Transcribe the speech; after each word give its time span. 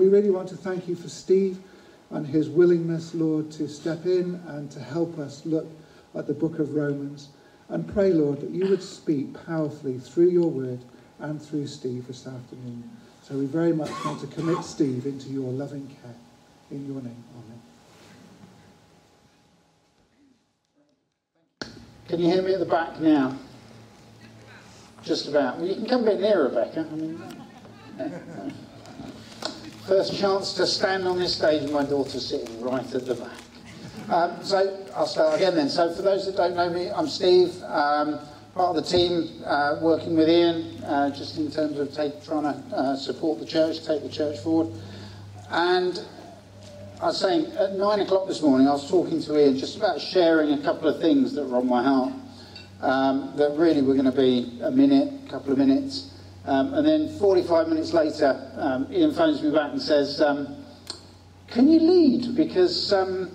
We 0.00 0.08
really 0.08 0.30
want 0.30 0.48
to 0.48 0.56
thank 0.56 0.88
you 0.88 0.96
for 0.96 1.10
Steve 1.10 1.58
and 2.08 2.26
his 2.26 2.48
willingness, 2.48 3.14
Lord, 3.14 3.50
to 3.52 3.68
step 3.68 4.06
in 4.06 4.40
and 4.48 4.70
to 4.70 4.80
help 4.80 5.18
us 5.18 5.44
look 5.44 5.66
at 6.14 6.26
the 6.26 6.32
book 6.32 6.58
of 6.58 6.74
Romans. 6.74 7.28
And 7.68 7.86
pray, 7.86 8.10
Lord, 8.10 8.40
that 8.40 8.48
you 8.48 8.66
would 8.70 8.82
speak 8.82 9.34
powerfully 9.44 9.98
through 9.98 10.30
your 10.30 10.48
word 10.48 10.78
and 11.18 11.40
through 11.40 11.66
Steve 11.66 12.06
this 12.06 12.26
afternoon. 12.26 12.88
So 13.22 13.34
we 13.34 13.44
very 13.44 13.74
much 13.74 13.90
want 14.02 14.22
to 14.22 14.26
commit 14.28 14.64
Steve 14.64 15.04
into 15.04 15.28
your 15.28 15.52
loving 15.52 15.94
care. 16.02 16.14
In 16.70 16.86
your 16.86 17.02
name, 17.02 17.22
amen. 21.60 21.74
Can 22.08 22.20
you 22.20 22.30
hear 22.30 22.40
me 22.40 22.54
at 22.54 22.60
the 22.60 22.64
back 22.64 22.98
now? 23.00 23.36
Just 25.02 25.28
about. 25.28 25.58
Well, 25.58 25.68
you 25.68 25.74
can 25.74 25.84
come 25.84 26.04
a 26.04 26.06
bit 26.06 26.20
nearer, 26.20 26.44
Rebecca. 26.44 26.86
I 26.90 26.94
mean, 26.94 27.22
first 29.90 30.16
chance 30.16 30.54
to 30.54 30.68
stand 30.68 31.04
on 31.04 31.18
this 31.18 31.34
stage, 31.34 31.64
and 31.64 31.72
my 31.72 31.82
daughter's 31.82 32.24
sitting 32.24 32.60
right 32.60 32.94
at 32.94 33.06
the 33.06 33.14
back. 33.16 33.36
Um, 34.08 34.36
so 34.40 34.86
I'll 34.94 35.04
start 35.04 35.34
again 35.34 35.56
then. 35.56 35.68
So 35.68 35.92
for 35.92 36.02
those 36.02 36.26
that 36.26 36.36
don't 36.36 36.54
know 36.54 36.70
me, 36.70 36.88
I'm 36.92 37.08
Steve, 37.08 37.60
um, 37.64 38.20
part 38.54 38.76
of 38.76 38.84
the 38.84 38.88
team 38.88 39.42
uh, 39.44 39.80
working 39.82 40.16
with 40.16 40.28
Ian, 40.28 40.80
uh, 40.84 41.10
just 41.10 41.38
in 41.38 41.50
terms 41.50 41.76
of 41.76 41.92
take, 41.92 42.24
trying 42.24 42.44
to 42.44 42.76
uh, 42.76 42.94
support 42.94 43.40
the 43.40 43.44
church, 43.44 43.84
take 43.84 44.04
the 44.04 44.08
church 44.08 44.38
forward. 44.38 44.72
And 45.50 46.00
I 47.02 47.06
was 47.06 47.18
saying 47.18 47.46
at 47.58 47.72
nine 47.72 47.98
o'clock 47.98 48.28
this 48.28 48.42
morning, 48.42 48.68
I 48.68 48.72
was 48.74 48.88
talking 48.88 49.20
to 49.20 49.36
Ian 49.36 49.58
just 49.58 49.76
about 49.76 50.00
sharing 50.00 50.52
a 50.52 50.62
couple 50.62 50.86
of 50.86 51.00
things 51.00 51.32
that 51.32 51.44
were 51.44 51.56
on 51.56 51.68
my 51.68 51.82
heart. 51.82 52.12
Um, 52.80 53.32
that 53.36 53.56
really 53.56 53.82
were 53.82 53.94
going 53.94 54.06
to 54.06 54.12
be 54.12 54.60
a 54.62 54.70
minute, 54.70 55.12
a 55.26 55.30
couple 55.30 55.50
of 55.50 55.58
minutes. 55.58 56.09
Um, 56.46 56.74
and 56.74 56.86
then 56.86 57.18
45 57.18 57.68
minutes 57.68 57.92
later, 57.92 58.50
um, 58.56 58.86
Ian 58.90 59.12
phones 59.12 59.42
me 59.42 59.50
back 59.50 59.72
and 59.72 59.80
says, 59.80 60.20
um, 60.20 60.64
Can 61.48 61.68
you 61.68 61.80
lead? 61.80 62.34
Because 62.34 62.92
um, 62.92 63.30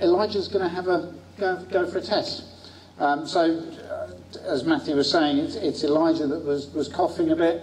Elijah's 0.00 0.48
going 0.48 0.64
to 0.64 0.68
have 0.68 0.88
a 0.88 1.14
go, 1.38 1.64
go 1.70 1.86
for 1.86 1.98
a 1.98 2.02
test. 2.02 2.44
Um, 2.98 3.26
so, 3.26 3.58
uh, 3.90 4.10
as 4.44 4.64
Matthew 4.64 4.96
was 4.96 5.10
saying, 5.10 5.38
it's, 5.38 5.54
it's, 5.56 5.84
Elijah 5.84 6.26
that 6.26 6.44
was, 6.44 6.70
was 6.70 6.88
coughing 6.88 7.30
a 7.30 7.36
bit. 7.36 7.62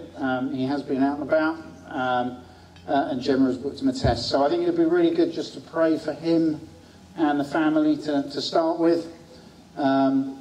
he 0.52 0.66
has 0.66 0.82
been 0.82 1.02
out 1.02 1.18
and 1.18 1.28
about. 1.28 1.58
Uh, 2.90 3.10
and 3.12 3.20
Gemma 3.20 3.46
has 3.46 3.56
booked 3.56 3.80
him 3.80 3.88
a 3.88 3.92
test. 3.92 4.28
So 4.28 4.44
I 4.44 4.48
think 4.48 4.62
it 4.62 4.66
would 4.66 4.76
be 4.76 4.84
really 4.84 5.14
good 5.14 5.32
just 5.32 5.54
to 5.54 5.60
pray 5.60 5.96
for 5.96 6.12
him 6.12 6.60
and 7.16 7.38
the 7.38 7.44
family 7.44 7.96
to, 7.98 8.24
to 8.24 8.42
start 8.42 8.80
with. 8.80 9.06
Um, 9.76 10.39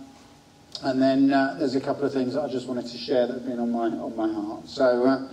and 0.83 1.01
then 1.01 1.31
uh, 1.33 1.55
there's 1.59 1.75
a 1.75 1.81
couple 1.81 2.05
of 2.05 2.13
things 2.13 2.33
that 2.33 2.43
I 2.43 2.49
just 2.49 2.67
wanted 2.67 2.85
to 2.87 2.97
share 2.97 3.27
that 3.27 3.33
have 3.33 3.45
been 3.45 3.59
on 3.59 3.71
my, 3.71 3.87
on 3.87 4.15
my 4.15 4.31
heart. 4.31 4.67
So, 4.67 5.05
uh, 5.05 5.29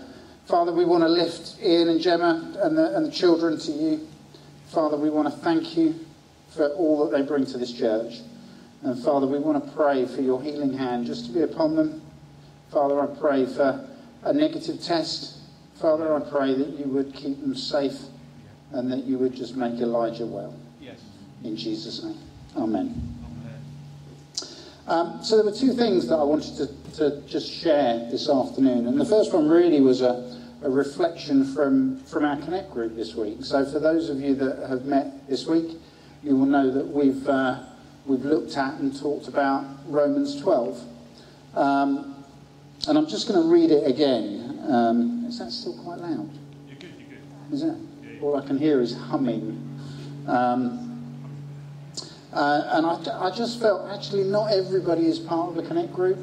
Father, 0.46 0.72
we 0.72 0.84
want 0.84 1.02
to 1.02 1.08
lift 1.08 1.56
Ian 1.62 1.88
and 1.88 2.00
Gemma 2.00 2.58
and 2.62 2.76
the, 2.76 2.96
and 2.96 3.06
the 3.06 3.10
children 3.10 3.58
to 3.58 3.72
you. 3.72 4.08
Father, 4.68 4.96
we 4.96 5.10
want 5.10 5.32
to 5.32 5.40
thank 5.40 5.76
you 5.76 5.94
for 6.50 6.68
all 6.70 7.04
that 7.04 7.16
they 7.16 7.22
bring 7.22 7.46
to 7.46 7.58
this 7.58 7.72
church. 7.72 8.20
And 8.82 9.02
Father, 9.02 9.26
we 9.26 9.38
want 9.38 9.64
to 9.64 9.72
pray 9.72 10.06
for 10.06 10.20
your 10.20 10.42
healing 10.42 10.72
hand 10.72 11.06
just 11.06 11.26
to 11.26 11.32
be 11.32 11.42
upon 11.42 11.76
them. 11.76 12.02
Father, 12.72 13.00
I 13.00 13.06
pray 13.06 13.46
for 13.46 13.88
a 14.22 14.32
negative 14.32 14.82
test. 14.82 15.38
Father, 15.80 16.14
I 16.14 16.20
pray 16.28 16.54
that 16.54 16.70
you 16.78 16.86
would 16.86 17.14
keep 17.14 17.40
them 17.40 17.54
safe 17.54 17.98
and 18.72 18.90
that 18.90 19.04
you 19.04 19.18
would 19.18 19.34
just 19.34 19.56
make 19.56 19.80
Elijah 19.80 20.26
well. 20.26 20.54
Yes. 20.80 21.00
In 21.44 21.56
Jesus' 21.56 22.02
name. 22.02 22.18
Amen. 22.56 23.15
Um, 24.86 25.18
so 25.22 25.36
there 25.36 25.44
were 25.44 25.56
two 25.56 25.72
things 25.72 26.06
that 26.08 26.16
I 26.16 26.22
wanted 26.22 26.56
to, 26.58 26.92
to, 26.96 27.20
just 27.26 27.52
share 27.52 28.08
this 28.08 28.30
afternoon. 28.30 28.86
And 28.86 29.00
the 29.00 29.04
first 29.04 29.32
one 29.32 29.48
really 29.48 29.80
was 29.80 30.00
a, 30.00 30.38
a, 30.62 30.70
reflection 30.70 31.44
from, 31.54 31.98
from 32.04 32.24
our 32.24 32.36
Connect 32.36 32.70
group 32.70 32.94
this 32.94 33.16
week. 33.16 33.38
So 33.44 33.64
for 33.64 33.80
those 33.80 34.10
of 34.10 34.20
you 34.20 34.36
that 34.36 34.68
have 34.68 34.84
met 34.84 35.28
this 35.28 35.46
week, 35.46 35.76
you 36.22 36.36
will 36.36 36.46
know 36.46 36.70
that 36.70 36.86
we've, 36.86 37.28
uh, 37.28 37.64
we've 38.06 38.24
looked 38.24 38.56
at 38.56 38.74
and 38.74 38.96
talked 38.96 39.26
about 39.26 39.64
Romans 39.88 40.40
12. 40.40 40.80
Um, 41.54 42.24
and 42.86 42.96
I'm 42.96 43.08
just 43.08 43.26
going 43.26 43.42
to 43.42 43.48
read 43.48 43.72
it 43.72 43.88
again. 43.88 44.60
Um, 44.68 45.24
is 45.26 45.40
that 45.40 45.50
still 45.50 45.76
quite 45.82 45.98
loud? 45.98 46.30
You're 46.68 46.78
good, 46.78 46.94
you're 46.96 47.08
good. 47.08 47.54
Is 47.54 47.62
it? 47.64 47.74
Yeah. 48.04 48.20
All 48.20 48.36
I 48.36 48.46
can 48.46 48.56
hear 48.56 48.80
is 48.80 48.96
humming. 48.96 49.80
Um, 50.28 50.85
uh, 52.36 52.68
and 52.74 52.86
I, 52.86 53.26
I, 53.26 53.30
just 53.30 53.60
felt 53.60 53.90
actually 53.90 54.24
not 54.24 54.52
everybody 54.52 55.06
is 55.06 55.18
part 55.18 55.48
of 55.48 55.54
the 55.56 55.62
Connect 55.62 55.92
group. 55.94 56.18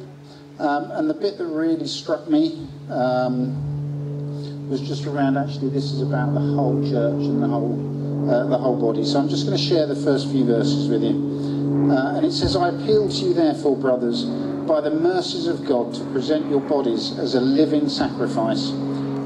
Um, 0.59 0.91
and 0.91 1.09
the 1.09 1.16
bit 1.16 1.40
that 1.40 1.47
really 1.47 1.88
struck 1.88 2.29
me 2.29 2.68
um, 2.91 4.69
was 4.69 4.79
just 4.79 5.07
around 5.07 5.38
actually 5.38 5.69
this 5.69 5.85
is 5.85 6.01
about 6.01 6.35
the 6.35 6.40
whole 6.40 6.79
church 6.84 7.24
and 7.25 7.41
the 7.41 7.47
whole, 7.47 8.29
uh, 8.29 8.46
the 8.46 8.57
whole 8.57 8.79
body. 8.79 9.03
So 9.03 9.19
I'm 9.19 9.28
just 9.28 9.47
going 9.47 9.57
to 9.57 9.63
share 9.63 9.88
the 9.88 9.96
first 9.96 10.29
few 10.29 10.46
verses 10.46 10.88
with 10.88 11.01
you. 11.01 11.90
Uh, 11.91 12.18
and 12.18 12.25
it 12.25 12.31
says, 12.31 12.56
I 12.56 12.69
appeal 12.69 13.09
to 13.09 13.16
you, 13.16 13.34
therefore, 13.34 13.75
brothers, 13.75 14.25
by 14.68 14.81
the 14.81 14.91
mercies 14.91 15.47
of 15.47 15.66
God, 15.66 15.95
to 15.95 16.06
present 16.12 16.47
your 16.47 16.62
bodies 16.62 17.18
as 17.18 17.34
a 17.34 17.41
living 17.41 17.90
sacrifice, 17.90 18.69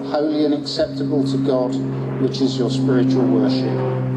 holy 0.09 0.45
and 0.45 0.53
acceptable 0.53 1.29
to 1.29 1.37
God, 1.45 1.75
which 2.21 2.39
is 2.39 2.57
your 2.57 2.71
spiritual 2.71 3.27
worship. 3.27 4.16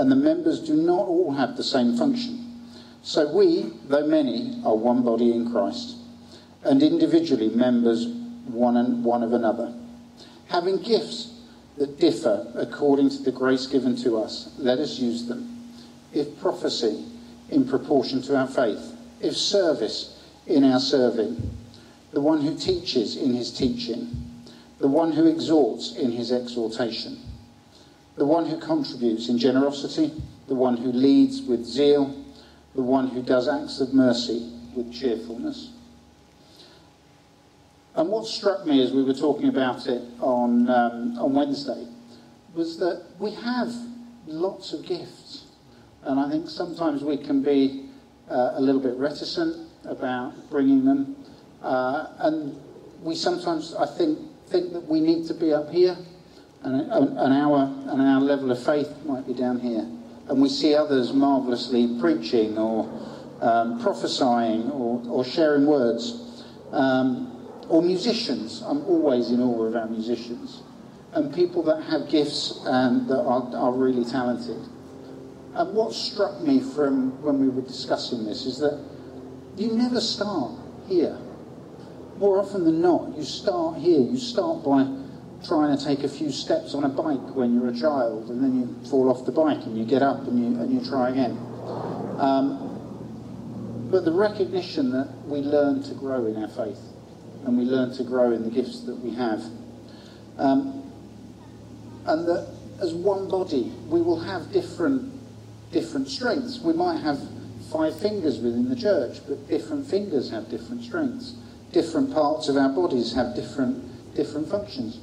and 0.00 0.10
the 0.10 0.16
members 0.16 0.60
do 0.60 0.72
not 0.72 1.06
all 1.06 1.30
have 1.34 1.58
the 1.58 1.62
same 1.62 1.94
function. 1.94 2.58
So 3.02 3.30
we, 3.34 3.70
though 3.86 4.06
many, 4.06 4.58
are 4.64 4.74
one 4.74 5.02
body 5.02 5.30
in 5.30 5.52
Christ, 5.52 5.94
and 6.64 6.82
individually 6.82 7.50
members 7.50 8.06
one, 8.46 8.78
and 8.78 9.04
one 9.04 9.22
of 9.22 9.34
another. 9.34 9.74
Having 10.48 10.78
gifts 10.84 11.34
that 11.76 12.00
differ 12.00 12.50
according 12.54 13.10
to 13.10 13.18
the 13.18 13.30
grace 13.30 13.66
given 13.66 13.94
to 13.96 14.16
us, 14.16 14.54
let 14.56 14.78
us 14.78 14.98
use 14.98 15.26
them. 15.26 15.68
If 16.14 16.40
prophecy, 16.40 17.04
in 17.50 17.68
proportion 17.68 18.22
to 18.22 18.38
our 18.38 18.46
faith. 18.46 18.96
If 19.20 19.36
service, 19.36 20.18
in 20.46 20.64
our 20.64 20.80
serving. 20.80 21.50
The 22.12 22.22
one 22.22 22.40
who 22.40 22.56
teaches, 22.56 23.18
in 23.18 23.34
his 23.34 23.52
teaching. 23.52 24.08
The 24.78 24.88
one 24.88 25.12
who 25.12 25.26
exhorts, 25.26 25.94
in 25.94 26.10
his 26.10 26.32
exhortation 26.32 27.18
the 28.16 28.26
one 28.26 28.46
who 28.46 28.58
contributes 28.58 29.28
in 29.28 29.38
generosity, 29.38 30.12
the 30.48 30.54
one 30.54 30.76
who 30.76 30.92
leads 30.92 31.42
with 31.42 31.64
zeal, 31.64 32.24
the 32.74 32.82
one 32.82 33.08
who 33.08 33.22
does 33.22 33.48
acts 33.48 33.80
of 33.80 33.94
mercy 33.94 34.52
with 34.74 34.92
cheerfulness. 34.92 35.72
And 37.94 38.08
what 38.08 38.26
struck 38.26 38.66
me 38.66 38.82
as 38.82 38.92
we 38.92 39.02
were 39.02 39.14
talking 39.14 39.48
about 39.48 39.86
it 39.86 40.02
on, 40.20 40.70
um, 40.70 41.18
on 41.18 41.34
Wednesday 41.34 41.86
was 42.54 42.78
that 42.78 43.04
we 43.18 43.32
have 43.32 43.72
lots 44.26 44.72
of 44.72 44.86
gifts. 44.86 45.46
And 46.02 46.18
I 46.18 46.30
think 46.30 46.48
sometimes 46.48 47.02
we 47.02 47.16
can 47.16 47.42
be 47.42 47.88
uh, 48.30 48.52
a 48.54 48.60
little 48.60 48.80
bit 48.80 48.94
reticent 48.94 49.68
about 49.84 50.32
bringing 50.50 50.84
them. 50.84 51.16
Uh, 51.62 52.06
and 52.20 52.56
we 53.02 53.14
sometimes, 53.14 53.74
I 53.74 53.86
think, 53.86 54.18
think 54.46 54.72
that 54.72 54.86
we 54.86 55.00
need 55.00 55.26
to 55.26 55.34
be 55.34 55.52
up 55.52 55.70
here 55.70 55.96
and, 56.62 56.80
and, 56.92 57.32
our, 57.32 57.64
and 57.88 58.02
our 58.02 58.20
level 58.20 58.50
of 58.50 58.62
faith 58.62 58.92
might 59.04 59.26
be 59.26 59.34
down 59.34 59.60
here. 59.60 59.86
And 60.28 60.40
we 60.40 60.48
see 60.48 60.74
others 60.74 61.12
marvellously 61.12 61.98
preaching 62.00 62.58
or 62.58 62.88
um, 63.40 63.80
prophesying 63.80 64.70
or, 64.70 65.02
or 65.08 65.24
sharing 65.24 65.66
words. 65.66 66.44
Um, 66.72 67.30
or 67.70 67.82
musicians. 67.82 68.62
I'm 68.62 68.84
always 68.84 69.30
in 69.30 69.40
awe 69.40 69.62
of 69.62 69.76
our 69.76 69.86
musicians. 69.86 70.62
And 71.12 71.32
people 71.34 71.62
that 71.62 71.82
have 71.84 72.08
gifts 72.10 72.60
and 72.66 73.08
that 73.08 73.20
are, 73.20 73.56
are 73.56 73.72
really 73.72 74.04
talented. 74.04 74.60
And 75.54 75.74
what 75.74 75.92
struck 75.92 76.40
me 76.40 76.60
from 76.60 77.22
when 77.22 77.40
we 77.40 77.48
were 77.48 77.62
discussing 77.62 78.24
this 78.24 78.44
is 78.44 78.58
that 78.58 78.84
you 79.56 79.72
never 79.72 80.00
start 80.00 80.52
here. 80.86 81.16
More 82.18 82.38
often 82.38 82.64
than 82.64 82.82
not, 82.82 83.16
you 83.16 83.24
start 83.24 83.78
here. 83.78 84.00
You 84.00 84.18
start 84.18 84.64
by 84.64 84.84
trying 85.46 85.76
to 85.76 85.84
take 85.84 86.04
a 86.04 86.08
few 86.08 86.30
steps 86.30 86.74
on 86.74 86.84
a 86.84 86.88
bike 86.88 87.34
when 87.34 87.54
you're 87.54 87.68
a 87.68 87.76
child, 87.76 88.28
and 88.28 88.42
then 88.42 88.60
you 88.60 88.88
fall 88.90 89.10
off 89.10 89.24
the 89.24 89.32
bike 89.32 89.64
and 89.66 89.76
you 89.76 89.84
get 89.84 90.02
up 90.02 90.26
and 90.26 90.38
you, 90.38 90.60
and 90.60 90.72
you 90.72 90.88
try 90.88 91.10
again. 91.10 91.38
Um, 92.18 93.88
but 93.90 94.04
the 94.04 94.12
recognition 94.12 94.92
that 94.92 95.12
we 95.26 95.40
learn 95.40 95.82
to 95.84 95.94
grow 95.94 96.26
in 96.26 96.36
our 96.36 96.48
faith 96.48 96.80
and 97.44 97.56
we 97.58 97.64
learn 97.64 97.92
to 97.96 98.04
grow 98.04 98.32
in 98.32 98.44
the 98.44 98.50
gifts 98.50 98.80
that 98.82 98.96
we 98.96 99.14
have. 99.14 99.42
Um, 100.38 100.92
and 102.06 102.26
that 102.28 102.54
as 102.80 102.94
one 102.94 103.28
body 103.28 103.72
we 103.88 104.00
will 104.00 104.20
have 104.20 104.52
different 104.52 105.12
different 105.72 106.08
strengths. 106.08 106.60
We 106.60 106.72
might 106.72 107.00
have 107.00 107.20
five 107.70 107.98
fingers 107.98 108.40
within 108.40 108.68
the 108.68 108.76
church, 108.76 109.20
but 109.28 109.46
different 109.48 109.86
fingers 109.86 110.30
have 110.30 110.48
different 110.50 110.82
strengths. 110.82 111.34
Different 111.72 112.12
parts 112.12 112.48
of 112.48 112.56
our 112.56 112.70
bodies 112.70 113.12
have 113.14 113.34
different 113.36 114.14
different 114.14 114.48
functions. 114.48 114.98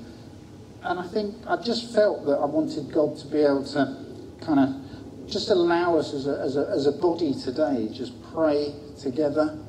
And 0.87 1.01
I 1.01 1.07
think 1.07 1.35
I 1.45 1.57
just 1.57 1.93
felt 1.93 2.25
that 2.25 2.37
I 2.37 2.45
wanted 2.45 2.93
God 2.93 3.17
to 3.17 3.27
be 3.27 3.41
able 3.41 3.65
to 3.65 4.05
kind 4.39 4.59
of 4.59 5.29
just 5.29 5.49
allow 5.49 5.97
us 5.97 6.13
as 6.13 6.27
a, 6.27 6.39
as 6.39 6.55
a, 6.55 6.69
as 6.69 6.87
a 6.87 6.93
body 6.93 7.33
today, 7.33 7.89
just 7.93 8.13
pray 8.31 8.73
together. 8.97 9.59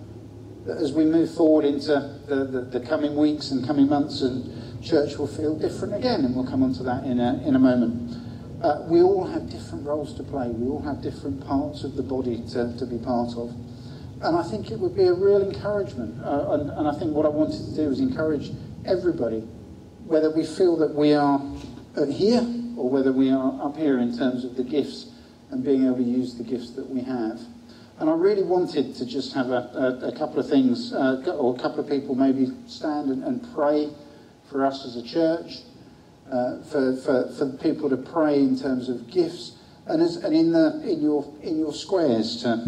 As 0.69 0.93
we 0.93 1.05
move 1.05 1.35
forward 1.35 1.65
into 1.65 1.93
the, 2.29 2.45
the, 2.45 2.79
the 2.79 2.87
coming 2.87 3.17
weeks 3.17 3.51
and 3.51 3.67
coming 3.67 3.89
months, 3.89 4.23
and 4.23 4.85
church 4.85 5.19
will 5.19 5.27
feel 5.27 5.59
different 5.59 5.95
again, 5.95 6.25
and 6.25 6.37
we'll 6.37 6.47
come 6.47 6.63
on 6.63 6.73
to 6.75 6.85
that 6.85 7.03
in 7.03 7.19
a, 7.19 7.43
in 7.45 7.57
a 7.57 7.59
moment. 7.59 8.15
Uh, 8.63 8.85
we 8.87 9.03
all 9.03 9.27
have 9.27 9.51
different 9.51 9.85
roles 9.85 10.15
to 10.15 10.23
play. 10.23 10.49
We 10.49 10.69
all 10.69 10.83
have 10.83 11.03
different 11.03 11.45
parts 11.45 11.83
of 11.83 11.97
the 11.97 12.03
body 12.03 12.45
to, 12.53 12.77
to 12.79 12.87
be 12.87 12.99
part 12.99 13.37
of. 13.37 13.51
And 14.23 14.37
I 14.37 14.43
think 14.43 14.71
it 14.71 14.79
would 14.79 14.95
be 14.95 15.05
a 15.05 15.15
real 15.15 15.43
encouragement. 15.43 16.23
Uh, 16.25 16.53
and, 16.53 16.71
and 16.71 16.87
I 16.87 16.93
think 16.97 17.13
what 17.13 17.27
I 17.27 17.29
wanted 17.29 17.59
to 17.67 17.75
do 17.75 17.91
is 17.91 17.99
encourage 17.99 18.51
everybody, 18.85 19.43
whether 20.09 20.31
we 20.31 20.45
feel 20.45 20.77
that 20.79 20.95
we 20.95 21.13
are 21.13 21.41
uh, 21.97 22.07
here 22.07 22.41
or 22.77 22.89
whether 22.89 23.13
we 23.13 23.31
are 23.31 23.61
up 23.63 23.77
here 23.77 23.99
in 23.99 24.17
terms 24.17 24.45
of 24.45 24.57
the 24.57 24.65
gifts 24.65 25.13
and 25.51 25.63
being 25.63 25.85
able 25.85 25.97
to 25.97 26.03
use 26.03 26.35
the 26.35 26.45
gifts 26.45 26.71
that 26.71 26.89
we 26.89 27.03
have. 27.03 27.41
And 27.99 28.09
I 28.09 28.15
really 28.15 28.45
wanted 28.45 28.95
to 28.97 29.07
just 29.07 29.35
have 29.35 29.51
a, 29.51 29.99
a, 30.03 30.09
a 30.09 30.17
couple 30.17 30.39
of 30.39 30.49
things, 30.49 30.93
uh, 30.93 31.35
or 31.39 31.55
a 31.55 31.59
couple 31.59 31.81
of 31.81 31.89
people 31.89 32.15
maybe 32.15 32.49
stand 32.67 33.11
and, 33.11 33.25
and 33.25 33.55
pray 33.55 33.91
for 34.51 34.65
us 34.65 34.87
as 34.87 34.97
a 34.97 35.03
church 35.03 35.59
uh, 36.31 36.63
for, 36.63 36.97
for, 36.97 37.33
for 37.37 37.51
people 37.59 37.91
to 37.91 37.97
pray 37.97 38.39
in 38.39 38.59
terms 38.59 38.89
of 38.89 39.11
gifts, 39.11 39.59
and, 39.87 40.01
as, 40.01 40.17
and 40.17 40.35
in, 40.35 40.53
the, 40.53 40.81
in, 40.89 41.03
your, 41.03 41.35
in 41.43 41.59
your 41.59 41.73
squares 41.73 42.43
to, 42.43 42.65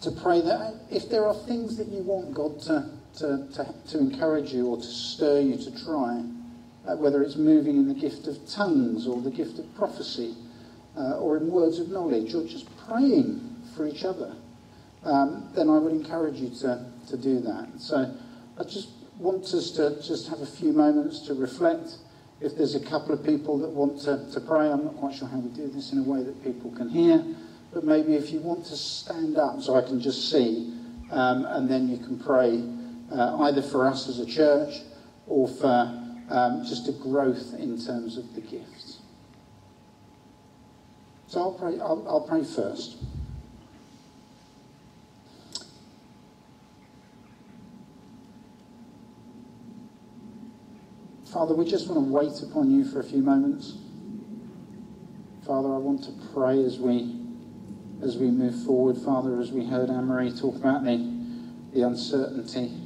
to 0.00 0.10
pray 0.10 0.40
that 0.40 0.74
if 0.90 1.10
there 1.10 1.26
are 1.26 1.34
things 1.34 1.76
that 1.76 1.88
you 1.88 2.02
want 2.02 2.32
God 2.32 2.60
to, 2.62 2.88
to, 3.18 3.48
to, 3.54 3.74
to 3.88 3.98
encourage 3.98 4.52
you 4.52 4.68
or 4.68 4.76
to 4.76 4.82
stir 4.82 5.40
you 5.40 5.56
to 5.56 5.84
try, 5.84 6.24
uh, 6.86 6.96
whether 6.96 7.22
it's 7.22 7.36
moving 7.36 7.76
in 7.76 7.88
the 7.88 7.94
gift 7.94 8.26
of 8.26 8.36
tongues 8.48 9.06
or 9.06 9.20
the 9.20 9.30
gift 9.30 9.58
of 9.58 9.74
prophecy 9.76 10.34
uh, 10.96 11.18
or 11.18 11.36
in 11.36 11.50
words 11.50 11.78
of 11.78 11.88
knowledge 11.88 12.34
or 12.34 12.46
just 12.46 12.66
praying 12.86 13.56
for 13.76 13.86
each 13.86 14.04
other, 14.04 14.34
um, 15.04 15.50
then 15.54 15.68
I 15.68 15.78
would 15.78 15.92
encourage 15.92 16.36
you 16.36 16.50
to, 16.60 16.86
to 17.08 17.16
do 17.16 17.40
that. 17.40 17.68
So 17.78 18.14
I 18.58 18.62
just 18.64 18.88
want 19.18 19.44
us 19.44 19.70
to 19.72 19.96
just 20.02 20.28
have 20.28 20.40
a 20.40 20.46
few 20.46 20.72
moments 20.72 21.20
to 21.26 21.34
reflect 21.34 21.96
if 22.40 22.56
there's 22.56 22.74
a 22.74 22.80
couple 22.80 23.14
of 23.14 23.24
people 23.24 23.58
that 23.58 23.68
want 23.68 24.00
to, 24.00 24.28
to 24.32 24.40
pray, 24.40 24.68
I'm 24.68 24.84
not 24.84 24.96
quite 24.96 25.14
sure 25.14 25.28
how 25.28 25.38
we 25.38 25.48
do 25.50 25.68
this 25.68 25.92
in 25.92 26.00
a 26.00 26.02
way 26.02 26.24
that 26.24 26.42
people 26.42 26.72
can 26.72 26.88
hear, 26.88 27.24
but 27.72 27.84
maybe 27.84 28.14
if 28.14 28.32
you 28.32 28.40
want 28.40 28.64
to 28.66 28.76
stand 28.76 29.38
up 29.38 29.62
so 29.62 29.76
I 29.76 29.82
can 29.82 30.00
just 30.00 30.28
see, 30.30 30.74
um, 31.12 31.44
and 31.44 31.70
then 31.70 31.88
you 31.88 31.98
can 31.98 32.18
pray 32.18 32.62
uh, 33.12 33.42
either 33.42 33.62
for 33.62 33.86
us 33.86 34.08
as 34.08 34.18
a 34.18 34.26
church 34.26 34.80
or 35.26 35.48
for 35.48 36.02
um, 36.30 36.64
just 36.66 36.88
a 36.88 36.92
growth 36.92 37.54
in 37.58 37.78
terms 37.78 38.16
of 38.16 38.34
the 38.34 38.40
gifts. 38.40 38.98
So 41.26 41.40
I'll 41.40 41.52
pray, 41.52 41.78
I'll, 41.80 42.04
I'll 42.08 42.26
pray 42.26 42.44
first. 42.44 42.96
Father, 51.32 51.54
we 51.54 51.64
just 51.64 51.88
want 51.88 52.06
to 52.06 52.12
wait 52.12 52.42
upon 52.42 52.70
you 52.70 52.84
for 52.84 53.00
a 53.00 53.04
few 53.04 53.22
moments. 53.22 53.78
Father, 55.46 55.74
I 55.74 55.78
want 55.78 56.04
to 56.04 56.12
pray 56.34 56.62
as 56.62 56.78
we 56.78 57.18
as 58.02 58.16
we 58.16 58.30
move 58.30 58.64
forward, 58.64 58.98
Father, 58.98 59.40
as 59.40 59.52
we 59.52 59.64
heard 59.64 59.88
Anne 59.88 60.06
Marie 60.06 60.36
talk 60.36 60.56
about 60.56 60.82
the, 60.82 60.96
the 61.72 61.82
uncertainty 61.82 62.81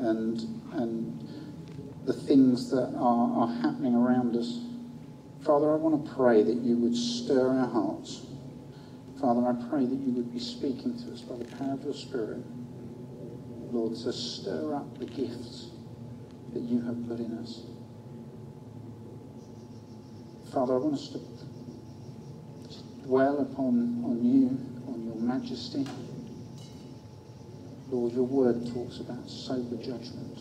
and 0.00 0.40
and 0.72 1.20
the 2.06 2.12
things 2.12 2.70
that 2.70 2.94
are, 2.96 3.42
are 3.42 3.54
happening 3.62 3.94
around 3.94 4.36
us. 4.36 4.60
Father, 5.44 5.72
I 5.72 5.76
want 5.76 6.04
to 6.04 6.14
pray 6.14 6.42
that 6.42 6.56
you 6.56 6.76
would 6.78 6.96
stir 6.96 7.48
our 7.48 7.68
hearts. 7.68 8.26
Father, 9.20 9.46
I 9.46 9.52
pray 9.68 9.84
that 9.84 9.98
you 9.98 10.12
would 10.12 10.32
be 10.32 10.40
speaking 10.40 10.98
to 11.04 11.12
us 11.12 11.20
by 11.20 11.36
the 11.36 11.44
power 11.56 11.74
of 11.74 11.84
your 11.84 11.94
Spirit. 11.94 12.42
Lord, 13.70 13.94
to 13.94 14.12
stir 14.12 14.74
up 14.74 14.98
the 14.98 15.06
gifts 15.06 15.68
that 16.52 16.62
you 16.62 16.80
have 16.82 17.06
put 17.06 17.20
in 17.20 17.38
us. 17.38 17.62
Father, 20.52 20.74
I 20.74 20.78
want 20.78 20.94
us 20.94 21.08
to 21.10 21.20
dwell 23.06 23.40
upon 23.40 24.02
on 24.04 24.24
you, 24.24 24.58
on 24.92 25.04
your 25.04 25.14
majesty. 25.14 25.86
Lord, 27.90 28.12
your 28.12 28.24
word 28.24 28.72
talks 28.72 29.00
about 29.00 29.28
sober 29.28 29.76
judgment. 29.76 30.38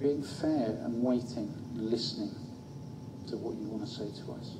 Being 0.00 0.22
fair 0.22 0.78
and 0.84 1.02
waiting 1.02 1.52
and 1.74 1.90
listening 1.90 2.34
to 3.28 3.36
what 3.38 3.56
you 3.56 3.66
want 3.68 3.86
to 3.86 3.90
say 3.90 4.08
to 4.24 4.32
us. 4.32 4.56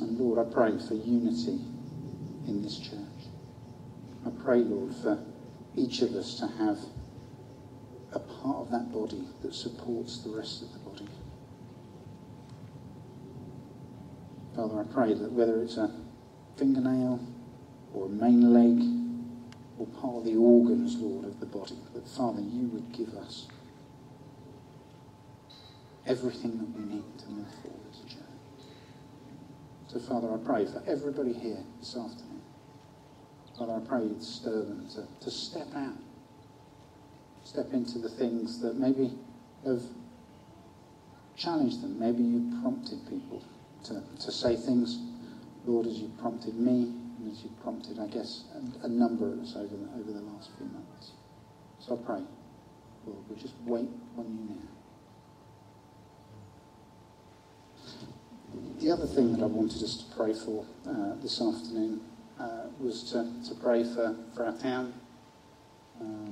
And 0.00 0.18
Lord, 0.18 0.44
I 0.44 0.50
pray 0.50 0.78
for 0.78 0.94
unity 0.94 1.60
in 2.48 2.62
this 2.62 2.78
church. 2.78 3.28
I 4.26 4.30
pray, 4.42 4.58
Lord, 4.58 4.94
for 4.94 5.22
each 5.76 6.00
of 6.02 6.14
us 6.14 6.38
to 6.38 6.46
have 6.46 6.78
a 8.12 8.18
part 8.18 8.56
of 8.56 8.70
that 8.70 8.92
body 8.92 9.24
that 9.42 9.54
supports 9.54 10.18
the 10.18 10.30
rest 10.30 10.62
of 10.62 10.72
the 10.72 10.78
body. 10.78 11.08
Father, 14.54 14.80
I 14.80 14.84
pray 14.84 15.14
that 15.14 15.32
whether 15.32 15.60
it's 15.62 15.76
a 15.76 15.90
fingernail 16.56 17.20
or 17.92 18.06
a 18.06 18.08
main 18.08 18.52
leg 18.52 18.82
or 19.78 19.86
part 20.00 20.18
of 20.18 20.24
the 20.24 20.36
organs, 20.36 20.96
Lord, 20.96 21.24
of 21.24 21.40
the 21.40 21.46
body, 21.46 21.78
that 21.94 22.06
Father, 22.08 22.40
you 22.40 22.68
would 22.68 22.92
give 22.92 23.14
us 23.14 23.48
everything 26.06 26.58
that 26.58 26.70
we 26.78 26.94
need 26.94 27.18
to 27.18 27.28
move 27.28 27.48
forward 27.62 27.80
as 27.90 28.00
a 28.00 28.08
church. 28.08 28.20
So, 29.88 29.98
Father, 30.00 30.32
I 30.32 30.36
pray 30.36 30.66
for 30.66 30.82
everybody 30.86 31.32
here 31.32 31.64
this 31.80 31.96
afternoon 31.96 32.34
Father, 33.58 33.74
I 33.74 33.88
pray 33.88 34.02
you'd 34.02 34.22
stir 34.22 34.62
them 34.64 34.88
to, 34.94 35.06
to 35.24 35.30
step 35.30 35.68
out, 35.76 35.94
step 37.44 37.72
into 37.72 37.98
the 37.98 38.08
things 38.08 38.60
that 38.60 38.76
maybe 38.76 39.12
have 39.64 39.82
challenged 41.36 41.80
them. 41.80 41.98
Maybe 41.98 42.22
you've 42.24 42.62
prompted 42.62 43.08
people 43.08 43.44
to, 43.84 44.02
to 44.20 44.32
say 44.32 44.56
things, 44.56 44.98
Lord, 45.66 45.86
as 45.86 45.98
you 45.98 46.10
prompted 46.20 46.54
me, 46.54 46.92
and 47.18 47.30
as 47.30 47.42
you 47.42 47.50
prompted, 47.62 47.98
I 47.98 48.06
guess, 48.06 48.44
a, 48.54 48.86
a 48.86 48.88
number 48.88 49.32
of 49.32 49.38
us 49.40 49.54
over 49.56 49.76
the, 49.76 49.88
over 49.98 50.12
the 50.12 50.20
last 50.20 50.50
few 50.56 50.66
months. 50.66 51.12
So 51.78 51.94
I 51.94 52.06
pray, 52.06 52.22
Lord, 53.06 53.18
we 53.28 53.36
just 53.36 53.54
wait 53.64 53.88
on 54.18 54.24
you 54.24 54.54
now. 54.54 54.74
The 58.80 58.90
other 58.90 59.06
thing 59.06 59.32
that 59.32 59.42
I 59.42 59.46
wanted 59.46 59.82
us 59.82 59.96
to 59.96 60.16
pray 60.16 60.34
for 60.34 60.64
uh, 60.88 61.14
this 61.22 61.40
afternoon 61.40 62.00
uh, 62.38 62.66
was 62.78 63.02
to, 63.12 63.30
to 63.48 63.54
pray 63.60 63.84
for, 63.84 64.16
for 64.34 64.46
our 64.46 64.56
town. 64.58 64.92
Uh, 66.00 66.30